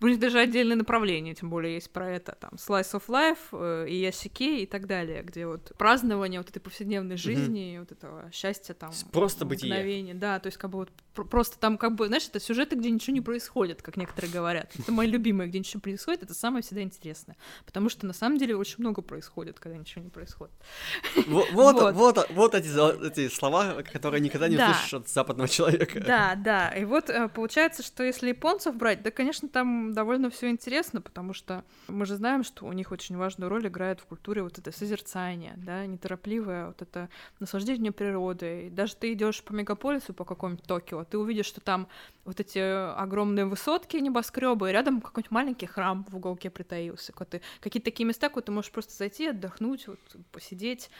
[0.00, 3.96] Будет даже отдельное направление, тем более есть про это, там, Slice of Life э, и
[3.96, 7.80] Ясике и так далее, где вот празднование вот этой повседневной жизни, mm-hmm.
[7.80, 8.90] вот этого счастья там.
[9.12, 10.14] Просто бытие.
[10.14, 10.90] Да, то есть как бы вот
[11.24, 14.72] просто там как бы, знаешь, это сюжеты, где ничего не происходит, как некоторые говорят.
[14.78, 17.36] Это мои любимые, где ничего происходит, это самое всегда интересное.
[17.66, 20.54] Потому что на самом деле очень много происходит, когда ничего не происходит.
[21.26, 22.68] Вот, вот, вот, вот эти,
[23.06, 24.70] эти слова, которые никогда не да.
[24.70, 26.00] услышишь от западного человека.
[26.00, 26.70] Да, да.
[26.70, 31.32] И вот э, получается, что если японцев брать, да, конечно, там довольно все интересно, потому
[31.32, 34.72] что мы же знаем, что у них очень важную роль играет в культуре вот это
[34.72, 37.08] созерцание, да, неторопливое вот это
[37.40, 38.70] наслаждение природой.
[38.70, 41.88] Даже ты идешь по мегаполису, по какому-нибудь Токио, ты увидишь, что там
[42.24, 47.12] вот эти огромные высотки, небоскребы, и рядом какой-нибудь маленький храм в уголке притаился.
[47.12, 49.98] Какие-то такие места, куда ты можешь просто зайти, отдохнуть, вот,
[50.30, 50.90] посидеть,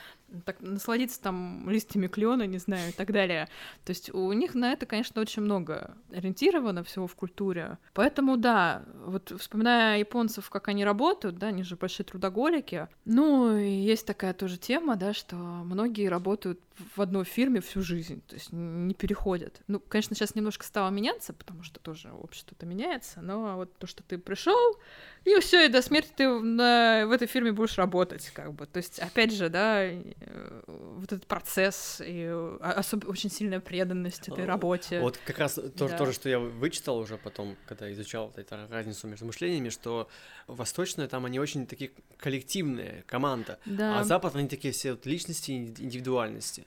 [0.44, 3.48] так, насладиться там листьями клена, не знаю, и так далее.
[3.85, 7.79] То есть у них на это, конечно, очень много ориентировано всего в культуре.
[7.92, 14.07] Поэтому, да, вот вспоминая японцев, как они работают, да, они же большие трудоголики, ну, есть
[14.07, 16.61] такая тоже тема, да, что многие работают
[16.97, 19.61] в одной фирме всю жизнь, то есть не переходят.
[19.67, 24.03] Ну, конечно, сейчас немножко стало меняться, потому что тоже общество-то меняется, но вот то, что
[24.03, 24.77] ты пришел,
[25.25, 28.67] и все, и до смерти ты на, в этой фирме будешь работать, как бы.
[28.67, 32.25] То есть, опять же, да, э, вот этот процесс и
[32.61, 35.01] а, особо очень сильная преданность этой работе.
[35.01, 35.97] Вот как раз то, да.
[35.97, 40.09] то, что я вычитал уже потом, когда изучал эту разницу между мышлениями, что
[40.47, 44.01] восточные там они очень такие коллективные, команда, да.
[44.01, 46.67] а запад они такие все вот личности, индивидуальности.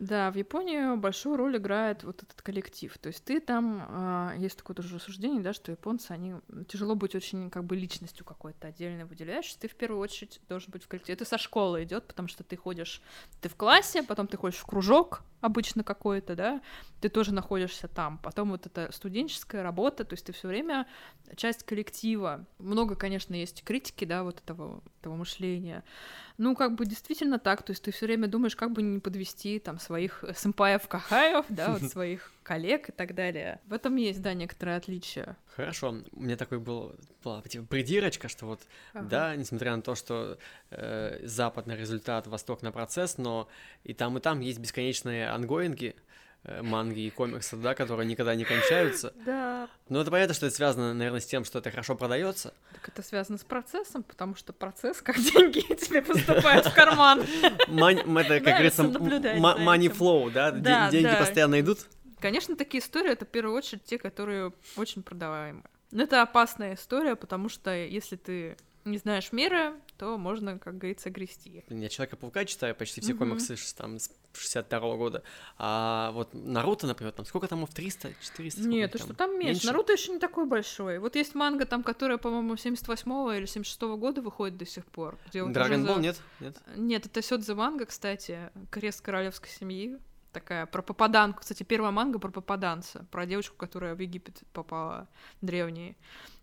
[0.00, 2.96] Да, в Японии большую роль играет вот этот коллектив.
[2.96, 6.36] То есть ты там, э, есть такое тоже рассуждение, да, что японцы, они
[6.68, 9.52] тяжело быть очень как бы личностью какой-то отдельно выделяешь.
[9.56, 11.16] Ты в первую очередь должен быть в коллективе.
[11.16, 13.02] Это со школы идет, потому что ты ходишь,
[13.42, 16.62] ты в классе, потом ты ходишь в кружок обычно какой-то, да,
[17.00, 18.18] ты тоже находишься там.
[18.18, 20.86] Потом вот эта студенческая работа, то есть ты все время
[21.36, 22.46] часть коллектива.
[22.58, 25.84] Много, конечно, есть критики, да, вот этого, этого мышления.
[26.38, 29.58] Ну, как бы действительно так, то есть ты все время думаешь, как бы не подвести
[29.58, 33.60] там своих сэмпаев кахаев, да, вот своих коллег и так далее.
[33.66, 35.34] В этом есть, да, некоторое отличие.
[35.56, 38.60] Хорошо, у меня такой был, была типа придирочка, что вот,
[38.94, 39.08] ага.
[39.08, 40.38] да, несмотря на то, что
[40.70, 43.48] э, Запад на результат, Восток на процесс, но
[43.82, 45.96] и там, и там есть бесконечные ангоинги,
[46.44, 49.12] манги и комиксы, да, которые никогда не кончаются.
[49.26, 49.68] Да.
[49.88, 52.54] Но это понятно, что это связано, наверное, с тем, что это хорошо продается.
[52.72, 57.20] Так это связано с процессом, потому что процесс, как деньги тебе поступают в карман.
[57.20, 60.50] Это, как говорится, money flow, да?
[60.90, 61.86] Деньги постоянно идут.
[62.20, 65.64] Конечно, такие истории— это в первую очередь те, которые очень продаваемые.
[65.90, 71.10] Но это опасная история, потому что если ты не знаешь меры, то можно, как говорится,
[71.10, 71.64] грести.
[71.68, 73.18] Я Человека-паука читаю почти все mm-hmm.
[73.18, 75.22] комиксы там, с 62 -го года.
[75.58, 78.60] А вот Наруто, например, там сколько там, 300, 400?
[78.62, 79.46] Нет, ты что там меньше.
[79.46, 79.66] меньше.
[79.66, 80.98] Наруто еще не такой большой.
[80.98, 85.18] Вот есть манга там, которая, по-моему, 78 или 76 -го года выходит до сих пор.
[85.32, 86.00] Драгон Ball за...
[86.00, 86.20] нет?
[86.40, 89.98] Нет, нет это Сёдзе манга, кстати, крест королевской семьи
[90.32, 91.40] такая про попаданку.
[91.40, 95.08] Кстати, первая манга про попаданца, про девочку, которая в Египет попала,
[95.40, 95.96] древние.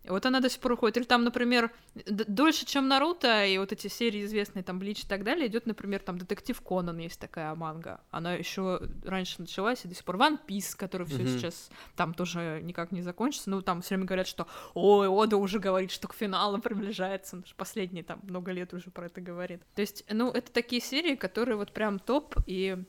[0.07, 0.97] И вот она до сих пор уходит.
[0.97, 1.71] Или там, например,
[2.05, 6.01] дольше, чем Наруто, и вот эти серии известные, там, Блич и так далее, идет, например,
[6.01, 8.01] там, Детектив Конан есть такая манга.
[8.11, 11.37] Она еще раньше началась, и до сих пор One Piece, который все mm-hmm.
[11.37, 13.49] сейчас там тоже никак не закончится.
[13.49, 17.35] Ну, там все время говорят, что ой, Ода уже говорит, что к финалу приближается.
[17.35, 19.61] Он же последний там много лет уже про это говорит.
[19.75, 22.83] То есть, ну, это такие серии, которые вот прям топ, и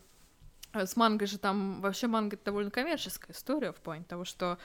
[0.72, 4.58] Э, с мангой же там вообще манга это довольно коммерческая история в плане того, что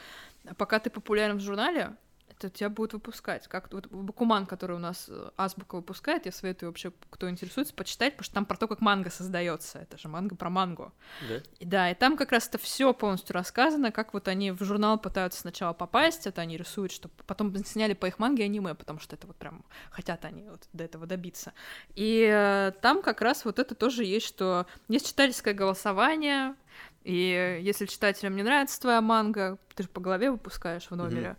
[0.57, 1.95] пока ты популярен в журнале,
[2.43, 3.47] что тебя будут выпускать.
[3.47, 8.13] Как вот Бакуман, который у нас э, Азбука выпускает, я советую вообще, кто интересуется, почитать,
[8.13, 9.79] потому что там про то, как манга создается.
[9.79, 10.91] Это же манга про мангу.
[11.29, 11.41] Да?
[11.59, 14.99] И Да, и там как раз это все полностью рассказано, как вот они в журнал
[14.99, 19.15] пытаются сначала попасть, это они рисуют, чтобы потом сняли по их манге аниме, потому что
[19.15, 21.53] это вот прям хотят они вот до этого добиться.
[21.95, 26.55] И э, там как раз вот это тоже есть, что есть читательское голосование,
[27.03, 31.37] и если читателям не нравится твоя манга, ты же по голове выпускаешь в номере, а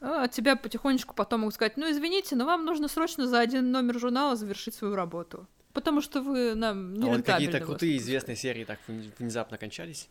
[0.00, 3.98] от тебя потихонечку потом могут сказать, ну извините, но вам нужно срочно за один номер
[3.98, 5.46] журнала завершить свою работу.
[5.72, 10.08] Потому что вы нам не А вот какие-то крутые известные серии так вн- внезапно кончались?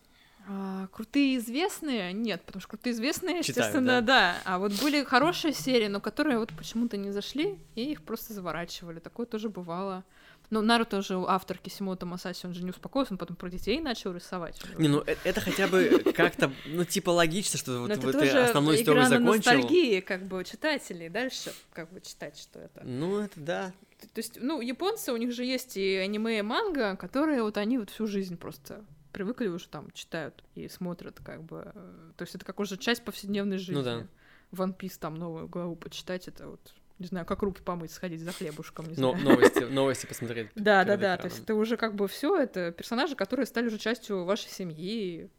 [0.47, 2.13] А, крутые известные?
[2.13, 4.01] Нет, потому что крутые известные, Читают, естественно, да?
[4.01, 4.36] да.
[4.45, 8.99] А вот были хорошие серии, но которые вот почему-то не зашли, и их просто заворачивали.
[8.99, 10.03] Такое тоже бывало.
[10.49, 14.13] Ну, Наруто же автор Кисимото Масаси, он же не успокоился, он потом про детей начал
[14.13, 14.61] рисовать.
[14.77, 18.93] Не, ну э- это хотя бы как-то, ну, типа логично, что вот, ты основную игра
[19.03, 19.33] историю закончил.
[19.51, 21.09] ностальгии, как бы, читателей.
[21.09, 22.81] Дальше, как бы, читать, что это.
[22.83, 23.73] Ну, это да.
[24.13, 27.77] То есть, ну, японцы, у них же есть и аниме, и манга, которые вот они
[27.77, 31.71] вот всю жизнь просто привыкли уже там, читают и смотрят, как бы.
[31.73, 33.73] э, То есть это как уже часть повседневной жизни.
[33.75, 34.07] Ну да.
[34.51, 38.31] One Piece там новую главу почитать, это вот, не знаю, как руки помыть, сходить за
[38.31, 39.25] хлебушком, не Но, знаю.
[39.25, 40.49] новости, новости посмотреть.
[40.55, 41.17] Да, да, да.
[41.17, 45.29] То есть это уже как бы все, это персонажи, которые стали уже частью вашей семьи.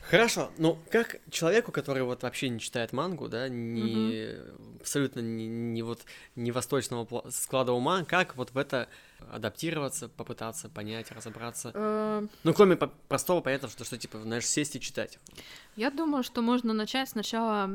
[0.00, 4.36] Хорошо, ну как человеку, который вот вообще не читает мангу, да, не
[4.80, 6.00] абсолютно не, не вот
[6.34, 8.88] не восточного склада ума, как вот в это
[9.32, 11.70] адаптироваться, попытаться понять, разобраться.
[11.74, 15.18] Э, Ну, кроме по- простого понятия, что, что типа, знаешь, сесть и читать.
[15.76, 17.70] Я думаю, что можно начать сначала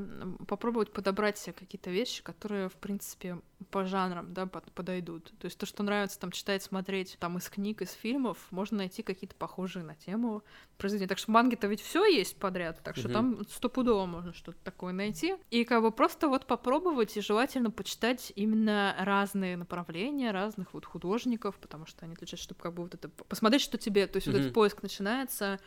[0.47, 3.37] попробовать подобрать себе какие-то вещи, которые, в принципе,
[3.71, 5.31] по жанрам, да, под- подойдут.
[5.39, 9.03] То есть то, что нравится там читать, смотреть там из книг, из фильмов, можно найти
[9.03, 10.43] какие-то похожие на тему
[10.77, 11.07] произведения.
[11.07, 15.35] Так что манги-то ведь все есть подряд, так что там стопудово можно что-то такое найти.
[15.49, 21.32] И как бы просто вот попробовать и желательно почитать именно разные направления, разных вот художников,
[21.37, 24.33] потому что они отличаются, чтобы как бы вот это посмотреть, что тебе, то есть вот
[24.33, 24.41] Мгм.
[24.43, 25.59] этот поиск начинается,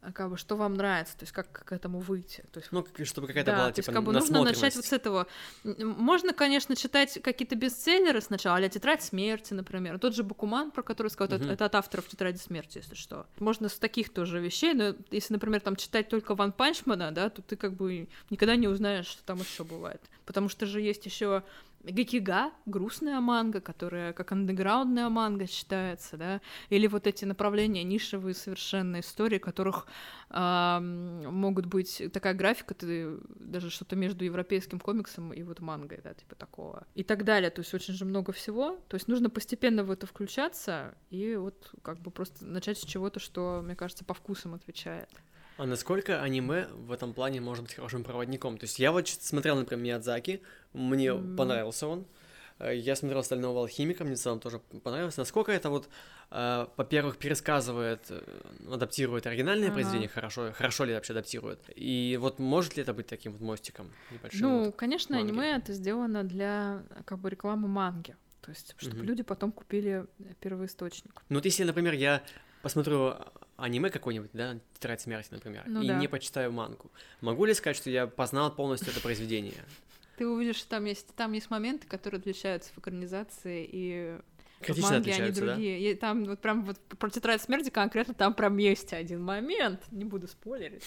[0.00, 2.44] а, как бы что вам нравится, то есть как к этому выйти.
[2.52, 4.84] То есть Ну, чтобы какая-то да, была, то есть типа, как бы нужно начать вот
[4.84, 5.28] с этого.
[5.62, 9.98] Можно, конечно, читать какие-то бестселлеры сначала, а «Тетрадь смерти», например.
[10.00, 11.50] Тот же Бакуман, про который сказал, Мгм.
[11.50, 13.26] это от авторов «Тетради смерти», если что.
[13.38, 17.40] Можно с таких тоже вещей, но если, например, там читать только Ван Панчмана, да, то
[17.40, 20.02] ты как бы никогда не узнаешь, что там еще бывает.
[20.26, 21.44] Потому что же есть еще
[21.84, 29.00] Гакига, грустная манга, которая как андеграундная манга считается, да, или вот эти направления, нишевые совершенно
[29.00, 29.86] истории, которых
[30.30, 36.14] ам, могут быть такая графика, ты даже что-то между европейским комиксом и вот мангой, да,
[36.14, 36.86] типа такого.
[36.94, 37.50] И так далее.
[37.50, 38.78] То есть очень же много всего.
[38.88, 43.20] То есть нужно постепенно в это включаться и вот как бы просто начать с чего-то,
[43.20, 45.08] что, мне кажется, по вкусам отвечает.
[45.58, 48.58] А насколько аниме в этом плане может быть хорошим проводником?
[48.58, 50.42] То есть я вот смотрел, например, Миядзаки,
[50.72, 51.36] мне М.
[51.36, 52.06] понравился он.
[52.58, 55.16] Э, Я смотрел «Стального алхимика», мне в целом тоже понравилось.
[55.16, 55.88] Насколько это вот,
[56.30, 58.22] э, во-первых, пересказывает, э,
[58.72, 59.74] адаптирует оригинальное Ага.
[59.74, 61.60] произведение, хорошо, хорошо ли вообще адаптирует?
[61.76, 64.40] И вот может ли это быть таким вот мостиком небольшим?
[64.48, 64.76] Ну, вот?
[64.76, 65.30] конечно, манги.
[65.30, 68.16] аниме это сделано для как бы рекламы манги.
[68.40, 69.06] То есть, чтобы Мгм.
[69.08, 71.22] люди потом купили э, первоисточник.
[71.28, 72.22] Ну вот если, например, я
[72.62, 73.14] посмотрю
[73.62, 75.98] аниме какое-нибудь, да, «Тетрадь смерти», например, Ну и да.
[75.98, 76.90] не почитаю мангу,
[77.20, 79.64] могу ли сказать, что я познал полностью это произведение?
[80.16, 84.18] Ты увидишь, что там есть, там есть моменты, которые отличаются в экранизации и
[84.60, 85.54] Критично манге, они отличаются, да?
[85.54, 85.90] другие.
[85.90, 90.04] И там вот прям вот про тетрадь смерти конкретно там прям есть один момент, не
[90.04, 90.84] буду спойлерить.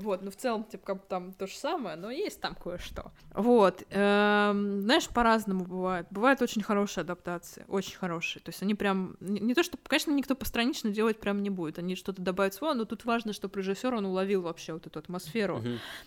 [0.00, 3.12] Вот, но в целом, типа, как бы там то же самое, но есть там кое-что.
[3.34, 6.06] Вот, эм, знаешь, по-разному бывает.
[6.10, 8.42] Бывают очень хорошие адаптации, очень хорошие.
[8.42, 11.78] То есть они прям, не, не то, что, конечно, никто постранично делать прям не будет,
[11.78, 15.62] они что-то добавят своего, но тут важно, чтобы режиссер он уловил вообще вот эту атмосферу.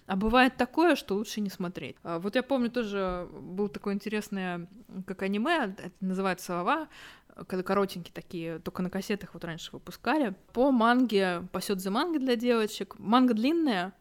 [0.07, 1.95] А бывает такое, что лучше не смотреть.
[2.03, 4.67] А, Вот я помню тоже был такое интересное,
[5.05, 6.87] как аниме, это называется «Сова»,
[7.47, 10.36] когда коротенькие такие, только на кассетах вот раньше выпускали.
[10.53, 12.95] По манге, по сёдзе манге для девочек.
[12.99, 13.93] Манга длинная,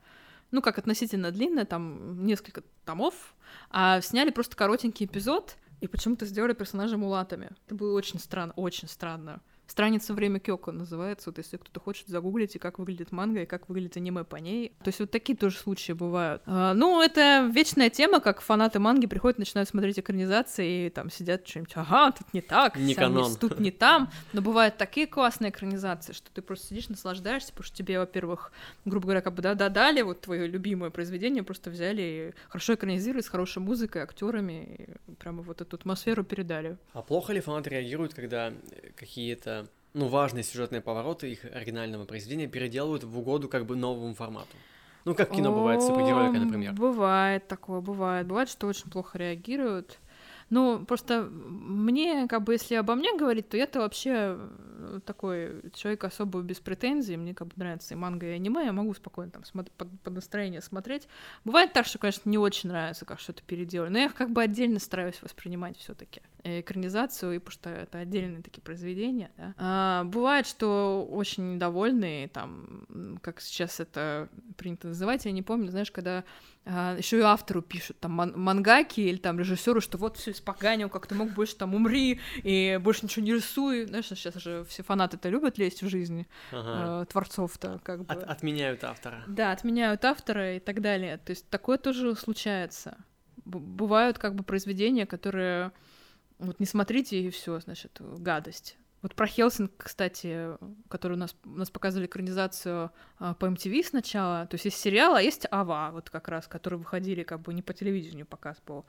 [0.50, 3.34] ну как относительно длинная, там несколько томов,
[3.70, 7.50] а сняли просто коротенький эпизод и почему-то сделали персонажа мулатами.
[7.66, 9.40] Это было очень странно, очень странно.
[9.72, 13.96] Страница «Время Кёко» называется, вот если кто-то хочет, загуглите, как выглядит манга и как выглядит
[13.96, 14.74] аниме по ней.
[14.84, 16.42] То есть вот такие тоже случаи бывают.
[16.44, 21.48] А, ну, это вечная тема, как фанаты манги приходят, начинают смотреть экранизации и там сидят
[21.48, 23.34] что-нибудь, ага, тут не так, Не канон.
[23.36, 24.10] тут не там.
[24.34, 28.52] Но бывают такие классные экранизации, что ты просто сидишь, наслаждаешься, потому что тебе, во-первых,
[28.84, 33.22] грубо говоря, как бы да-да дали вот твое любимое произведение, просто взяли и хорошо экранизировали,
[33.22, 36.76] с хорошей музыкой, актерами, прямо вот эту атмосферу передали.
[36.92, 38.52] А плохо ли фанаты реагируют, когда
[38.96, 39.61] какие-то,
[39.94, 44.56] ну, важные сюжетные повороты их оригинального произведения переделывают в угоду как бы новому формату?
[45.04, 46.72] Ну, как в кино бывает супергероика, например.
[46.72, 48.26] Бывает такое, бывает.
[48.26, 49.98] Бывает, что очень плохо реагируют.
[50.50, 56.04] Ну, просто мне, как бы, если обо мне говорить, то я-то вообще э, такой человек
[56.04, 57.16] особо без претензий.
[57.16, 58.66] Мне как бы нравится и манга, и аниме.
[58.66, 61.08] Я могу спокойно там под, под настроение смотреть.
[61.44, 63.88] Бывает так, что, конечно, не очень нравится, как что-то переделали.
[63.88, 68.42] Но я как бы отдельно стараюсь воспринимать все таки экранизацию, и потому что это отдельные
[68.42, 69.30] такие произведения.
[69.36, 69.54] Да?
[69.58, 75.90] А, бывает, что очень недовольные, там, как сейчас это принято называть, я не помню, знаешь,
[75.90, 76.24] когда
[76.64, 80.88] а, еще и автору пишут, там, ман- мангаки или там режиссеру, что вот все испоганил,
[80.88, 83.86] как ты мог больше там умри и больше ничего не рисуй.
[83.86, 87.02] Знаешь, сейчас же все фанаты это любят лезть в жизнь ага.
[87.02, 88.14] э, творцов-то, как бы.
[88.14, 89.24] От- отменяют автора.
[89.26, 91.18] Да, отменяют автора и так далее.
[91.18, 92.96] То есть такое тоже случается.
[93.44, 95.72] Б- бывают как бы произведения, которые
[96.42, 98.76] вот не смотрите и все, значит, гадость.
[99.02, 100.56] Вот про Хелсинг, кстати,
[100.88, 104.46] который у нас, у нас показывали экранизацию а, по MTV сначала.
[104.46, 107.62] То есть есть сериал, а есть Ава, вот как раз, которые выходили как бы не
[107.62, 108.86] по телевидению показ был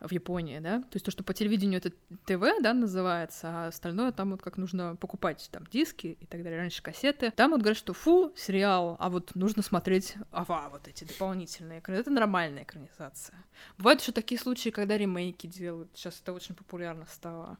[0.00, 0.80] в Японии, да.
[0.80, 1.90] То есть то, что по телевидению это
[2.26, 6.60] ТВ, да, называется, а остальное там вот как нужно покупать там диски и так далее,
[6.60, 7.30] раньше кассеты.
[7.30, 11.82] Там вот говорят, что фу, сериал, а вот нужно смотреть Ава, вот эти дополнительные.
[11.86, 13.42] Это нормальная экранизация.
[13.78, 15.88] Бывают еще такие случаи, когда ремейки делают.
[15.94, 17.56] Сейчас это очень популярно стало.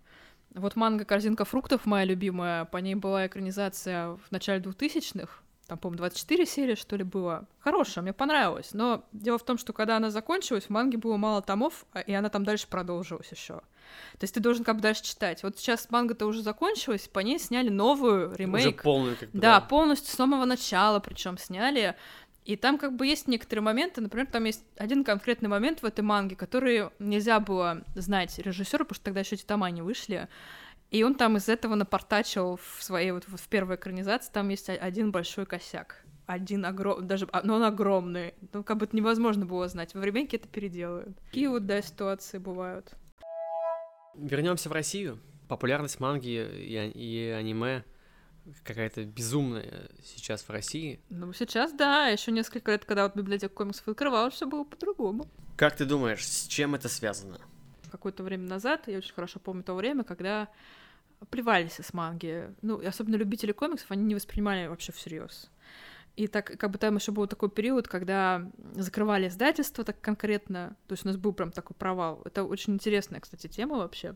[0.55, 5.99] Вот манга «Корзинка фруктов» моя любимая, по ней была экранизация в начале 2000-х, там, по-моему,
[5.99, 7.47] 24 серии, что ли, было.
[7.59, 8.71] Хорошая, мне понравилось.
[8.73, 12.13] Но дело в том, что когда она закончилась, в манге было мало томов, а, и
[12.13, 13.55] она там дальше продолжилась еще.
[13.55, 15.43] То есть ты должен как бы дальше читать.
[15.43, 18.67] Вот сейчас манга-то уже закончилась, по ней сняли новую ремейк.
[18.67, 19.39] Уже полную, как бы.
[19.41, 19.67] Да, да.
[19.67, 21.97] полностью с самого начала, причем сняли.
[22.47, 26.03] И там как бы есть некоторые моменты, например, там есть один конкретный момент в этой
[26.03, 30.29] манге, который нельзя было знать режиссеру, потому что тогда еще эти тома не вышли.
[30.93, 34.69] И он там из этого напортачил в своей вот, вот в первой экранизации, там есть
[34.69, 36.05] один большой косяк.
[36.27, 38.35] Один огромный, даже, а, но он огромный.
[38.53, 39.95] Ну, как бы это невозможно было знать.
[39.95, 41.19] Во ремейке это переделают.
[41.25, 42.93] Такие вот, да, ситуации бывают.
[44.15, 45.19] Вернемся в Россию.
[45.49, 47.85] Популярность манги и, и аниме
[48.63, 51.01] какая-то безумная сейчас в России.
[51.11, 55.27] Ну, сейчас, да, еще несколько лет, когда вот библиотека комиксов открывалась, все было по-другому.
[55.57, 57.39] Как ты думаешь, с чем это связано?
[57.91, 60.49] Какое-то время назад, я очень хорошо помню то время, когда
[61.31, 62.55] плевались с манги.
[62.63, 65.51] Ну, особенно любители комиксов, они не воспринимали вообще всерьез.
[66.17, 70.95] И так, как бы там еще был такой период, когда закрывали издательство так конкретно, то
[70.95, 72.23] есть у нас был прям такой провал.
[72.25, 74.15] Это очень интересная, кстати, тема вообще.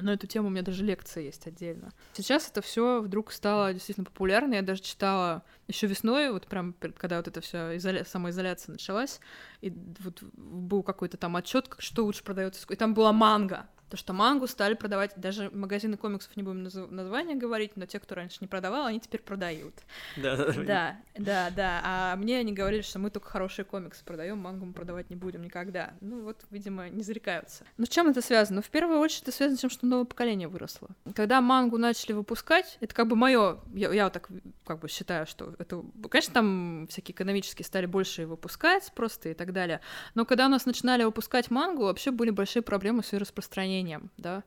[0.00, 1.92] На эту тему у меня даже лекция есть отдельно.
[2.12, 4.54] Сейчас это все вдруг стало действительно популярно.
[4.54, 8.04] Я даже читала еще весной, вот прям когда вот эта вся изоля...
[8.04, 9.20] самоизоляция началась,
[9.60, 12.66] и вот был какой-то там отчет, что лучше продается.
[12.68, 13.66] И там была манга.
[13.88, 18.00] То, что мангу стали продавать, даже магазины комиксов не будем наз- название говорить, но те,
[18.00, 19.74] кто раньше не продавал, они теперь продают.
[20.16, 21.80] Да, да, да, да.
[21.84, 25.42] А мне они говорили, что мы только хорошие комиксы продаем, мангу мы продавать не будем
[25.42, 25.94] никогда.
[26.00, 27.64] Ну вот, видимо, не зарекаются.
[27.76, 28.56] Но с чем это связано?
[28.56, 30.88] Ну, в первую очередь, это связано с тем, что новое поколение выросло.
[31.14, 34.28] Когда мангу начали выпускать, это как бы мое, я, я вот так
[34.64, 39.52] как бы считаю, что это, конечно, там всякие экономические стали больше выпускать просто и так
[39.52, 39.80] далее.
[40.14, 44.10] Но когда у нас начинали выпускать мангу, вообще были большие проблемы с ее распространением распространением,
[44.16, 44.42] да.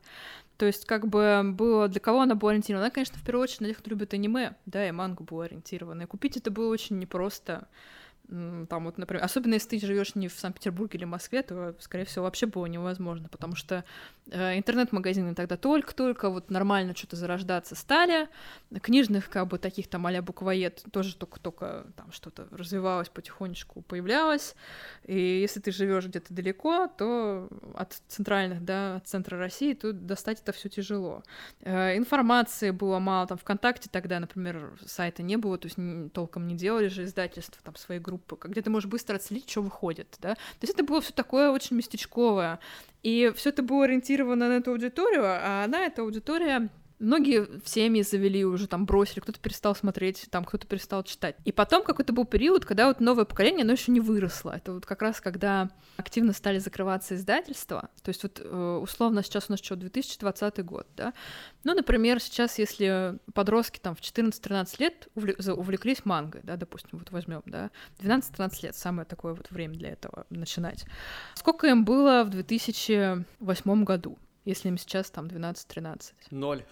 [0.57, 2.85] То есть, как бы было для кого она была ориентирована?
[2.85, 6.03] Она, конечно, в первую очередь на тех, кто любит аниме, да, и мангу была ориентирована.
[6.03, 7.67] И купить это было очень непросто
[8.69, 12.25] там вот, например, особенно если ты живешь не в Санкт-Петербурге или Москве, то, скорее всего,
[12.25, 13.83] вообще было невозможно, потому что
[14.29, 18.29] э, интернет-магазины тогда только-только вот нормально что-то зарождаться стали,
[18.81, 24.55] книжных, как бы, таких там а буквоед тоже только-только там что-то развивалось потихонечку, появлялось,
[25.05, 30.41] и если ты живешь где-то далеко, то от центральных, да, от центра России, то достать
[30.41, 31.23] это все тяжело.
[31.61, 36.55] Э, информации было мало, там, ВКонтакте тогда, например, сайта не было, то есть толком не
[36.55, 40.35] делали же издательства, там, свои группы группы, где ты можешь быстро отследить, что выходит, да.
[40.35, 42.59] То есть это было все такое очень местечковое.
[43.03, 46.69] И все это было ориентировано на эту аудиторию, а она, эта аудитория,
[46.99, 51.37] Многие в семьи завели уже, там, бросили, кто-то перестал смотреть, там, кто-то перестал читать.
[51.45, 54.51] И потом какой-то был период, когда вот новое поколение, оно еще не выросло.
[54.55, 57.89] Это вот как раз когда активно стали закрываться издательства.
[58.03, 61.13] То есть вот э, условно сейчас у нас что, 2020 год, да?
[61.63, 67.43] Ну, например, сейчас, если подростки там в 14-13 лет увлеклись мангой, да, допустим, вот возьмем,
[67.45, 70.85] да, 12-13 лет, самое такое вот время для этого начинать.
[71.35, 74.17] Сколько им было в 2008 году?
[74.49, 76.13] Если им сейчас там 12-13?
[76.31, 76.63] Ноль.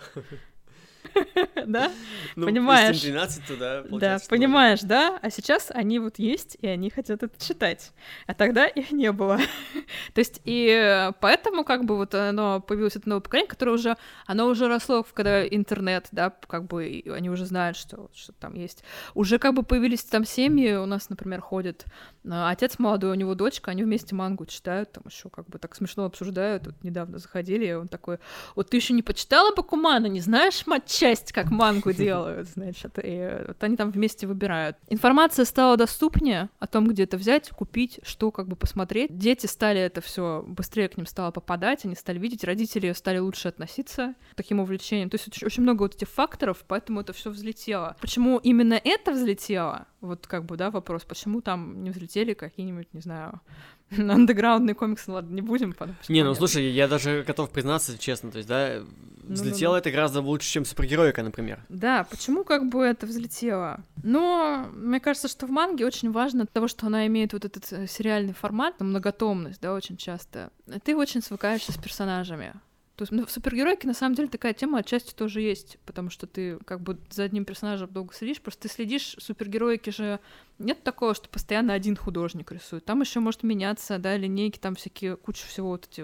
[1.66, 1.92] Да?
[2.36, 2.96] Ну, Понимаешь?
[2.96, 5.20] Из 12 туда, Да, понимаешь, да?
[5.22, 7.92] А сейчас они вот есть, и они хотят это читать.
[8.26, 9.38] А тогда их не было.
[10.14, 13.98] То есть, и э, поэтому как бы вот оно появилось это новое поколение, которое уже,
[14.26, 18.84] оно уже росло, когда интернет, да, как бы они уже знают, что, что там есть.
[19.14, 21.86] Уже как бы появились там семьи, у нас, например, ходит
[22.24, 25.76] э, отец молодой, у него дочка, они вместе мангу читают, там еще как бы так
[25.76, 26.68] смешно обсуждают.
[26.68, 28.20] Вот недавно заходили, и он такой,
[28.56, 30.66] вот ты еще не почитала Бакумана, не знаешь
[31.02, 34.78] матчасть, как мангу делают, значит, и вот они там вместе выбирают.
[34.90, 39.18] Информация стала доступнее о том, где это взять, купить, что как бы посмотреть.
[39.18, 43.48] Дети стали это все быстрее к ним стало попадать, они стали видеть, родители стали лучше
[43.48, 45.10] относиться к таким увлечениям.
[45.10, 47.96] То есть очень, очень много вот этих факторов, поэтому это все взлетело.
[48.02, 49.88] Почему именно это взлетело?
[50.02, 53.42] Вот как бы, да, вопрос, почему там не взлетели какие-нибудь, не знаю,
[53.98, 55.74] андеграундные комиксы, ладно, не будем.
[55.74, 58.82] потом Не, ну слушай, я даже готов признаться, честно, то есть, да,
[59.24, 61.60] взлетело это гораздо лучше, чем супергероика, например.
[61.70, 63.84] Да, почему как бы это взлетело?
[64.04, 67.72] Но мне кажется, что в манге очень важно от того, что она имеет вот этот
[67.72, 70.52] э, сериальный формат, многотомность, да, очень часто.
[70.84, 72.54] Ты очень свыкаешься с персонажами.
[72.98, 76.26] То есть ну, в супергеройке на самом деле такая тема отчасти тоже есть, потому что
[76.26, 80.20] ты как бы за одним персонажем долго следишь, просто ты следишь, супергероики же
[80.60, 82.86] нет такого, что постоянно один художник рисует.
[82.86, 86.02] Там еще может меняться, да, линейки, там всякие, куча всего вот эти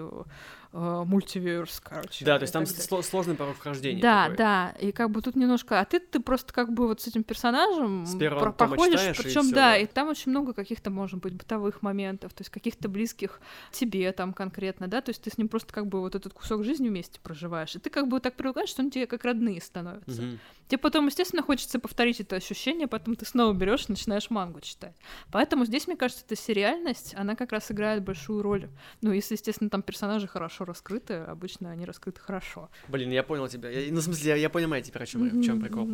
[0.72, 2.24] э, мультиверс, короче.
[2.24, 4.02] Да, то есть там сло- сложный порог вхождения.
[4.02, 4.36] Да, такой.
[4.36, 7.22] да, и как бы тут немножко, а ты ты просто как бы вот с этим
[7.22, 9.76] персонажем С про- проходишь, причем да, да.
[9.78, 13.40] и там очень много каких-то может быть бытовых моментов, то есть каких-то близких
[13.72, 16.64] тебе там конкретно, да, то есть ты с ним просто как бы вот этот кусок
[16.64, 20.22] жизни вместе проживаешь, и ты как бы так привыкаешь, что они тебе как родные становятся.
[20.22, 20.38] Мгм.
[20.66, 24.94] Тебе потом, естественно, хочется повторить это ощущение, поэтому ты снова берешь и начинаешь мангу читать.
[25.30, 28.68] Поэтому здесь, мне кажется, эта сериальность, она как раз играет большую роль.
[29.02, 32.68] Ну, если, естественно, там персонажи хорошо раскрыты, обычно они раскрыты хорошо.
[32.88, 33.70] Блин, я понял тебя.
[33.70, 35.88] Я- ну, в смысле, я, я понимаю теперь, о чем, в чем Мгм, прикол.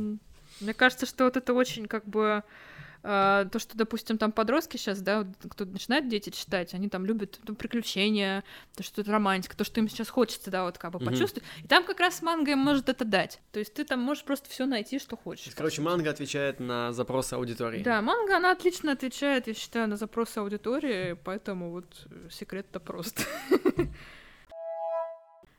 [0.60, 2.42] Мне кажется, что вот это очень как бы
[3.02, 7.40] а, то, что, допустим, там подростки сейчас, да, кто начинает дети читать, они там любят
[7.46, 8.44] ну, приключения,
[8.76, 11.10] то, что это романтика, то, что им сейчас хочется, да, вот как бы Мгм.
[11.10, 11.48] почувствовать.
[11.64, 13.40] И там как раз манга им может это дать.
[13.52, 15.52] То есть ты там можешь просто все найти, что То хочешь.
[15.54, 17.82] Короче, манга отвечает на запросы аудитории.
[17.82, 23.26] Да, манга, она отлично отвечает, я считаю, на запросы аудитории, поэтому вот секрет-то прост.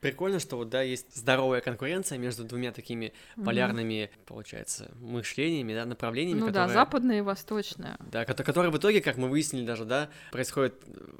[0.02, 3.14] Прикольно, что вот, да, есть здоровая конкуренция между двумя такими
[3.45, 6.74] полярными, получается, мышлениями, да, направлениями, Ну да, которые...
[6.74, 7.97] западная и восточная.
[8.12, 10.74] Да, ко- которые в итоге, как мы выяснили даже, да, происходит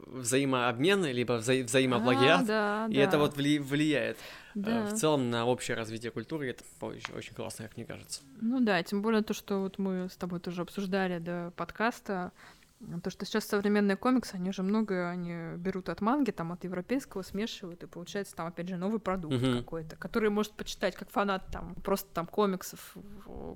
[0.08, 4.20] взаимообмен, либо вза- взаимоплагиат, А, да, и да, это вот вли- влияет э,
[4.56, 4.86] да.
[4.86, 8.22] в целом на общее развитие культуры, это очень, очень классно, как мне кажется.
[8.42, 12.32] Ну да, тем более то, что вот мы с тобой тоже обсуждали до подкаста,
[13.04, 17.22] то, что сейчас современные комиксы, они же много они берут от манги, там от европейского
[17.22, 19.58] смешивают, и получается там опять же новый продукт Мгм.
[19.60, 22.96] какой-то, который может почитать как фанат там просто там комиксов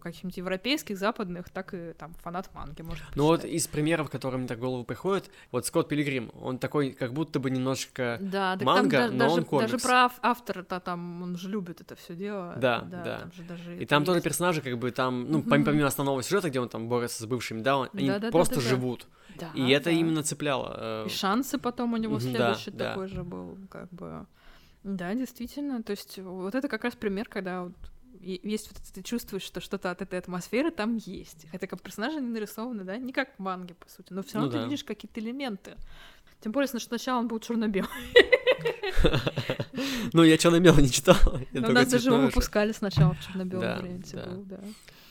[0.01, 3.55] каких-нибудь европейских, западных, так и там фанат манги может Ну вот почитать.
[3.57, 7.39] из примеров, которые мне так в голову приходят, вот Скотт Пилигрим, он такой, как будто
[7.39, 8.17] бы немножечко...
[8.21, 9.83] да, манга, там да- но даже, он даже комикс.
[9.83, 12.55] про ав- автора-то там он же любит это все дело.
[12.57, 13.19] Да, да.
[13.19, 14.23] Там же даже И там тоже есть.
[14.23, 17.61] персонажи, как бы там, ну, пом- помимо основного сюжета, где он там борется с бывшими,
[17.61, 18.31] да, он- они Да-да-да-да-да.
[18.31, 19.07] просто живут.
[19.37, 19.91] Да, И это да.
[19.91, 20.75] именно цепляло.
[20.77, 22.89] э, И шансы потом у него да, следующий да.
[22.89, 24.25] такой же был, как бы.
[24.83, 25.83] Да, действительно.
[25.83, 27.73] То есть вот это как раз пример, когда вот
[28.21, 31.47] есть вот это, ты чувствуешь, что что-то от этой атмосферы там есть.
[31.51, 34.13] Хотя как персонажи не нарисованы, да, не как в манге, по сути.
[34.13, 34.63] Но все равно Ну ты да.
[34.65, 35.75] видишь какие-то элементы.
[36.41, 37.89] Тем более, что сначала он был черно-белый.
[40.13, 41.15] Ну, я что белый не читал.
[41.51, 44.15] Но нас даже его выпускали сначала в черно-белом Да, варианте.
[44.15, 44.57] да.
[44.57, 44.59] да.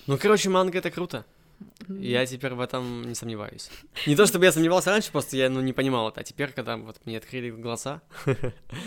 [0.07, 1.25] Ну, короче, манга это круто.
[1.89, 3.71] Я теперь в этом не сомневаюсь.
[4.07, 6.21] Не то, чтобы я сомневался раньше, просто я ну, не понимал это.
[6.21, 8.03] А теперь, когда вот мне открыли глаза,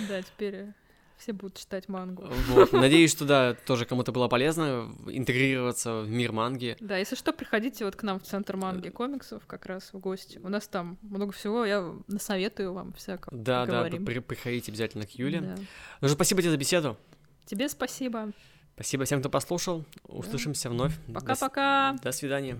[0.10, 0.74] Да, теперь э,
[1.18, 2.28] все будут читать мангу.
[2.50, 6.76] вот, надеюсь, что да, тоже кому-то было полезно интегрироваться в мир манги.
[6.80, 10.00] Да, если что, приходите вот к нам в центр Э, манги комиксов как раз в
[10.00, 10.40] гости.
[10.44, 13.36] У нас там много всего, я насоветую вам всякого.
[13.38, 15.42] Да, да, при- приходите обязательно к Юле.
[15.42, 15.56] Да.
[16.02, 16.98] Ну что, спасибо тебе за беседу.
[17.46, 18.32] Тебе спасибо.
[18.78, 19.84] Спасибо всем, кто послушал.
[20.08, 20.94] Услышимся вновь.
[21.08, 21.94] До с- Пока-пока.
[22.04, 22.60] До свидания.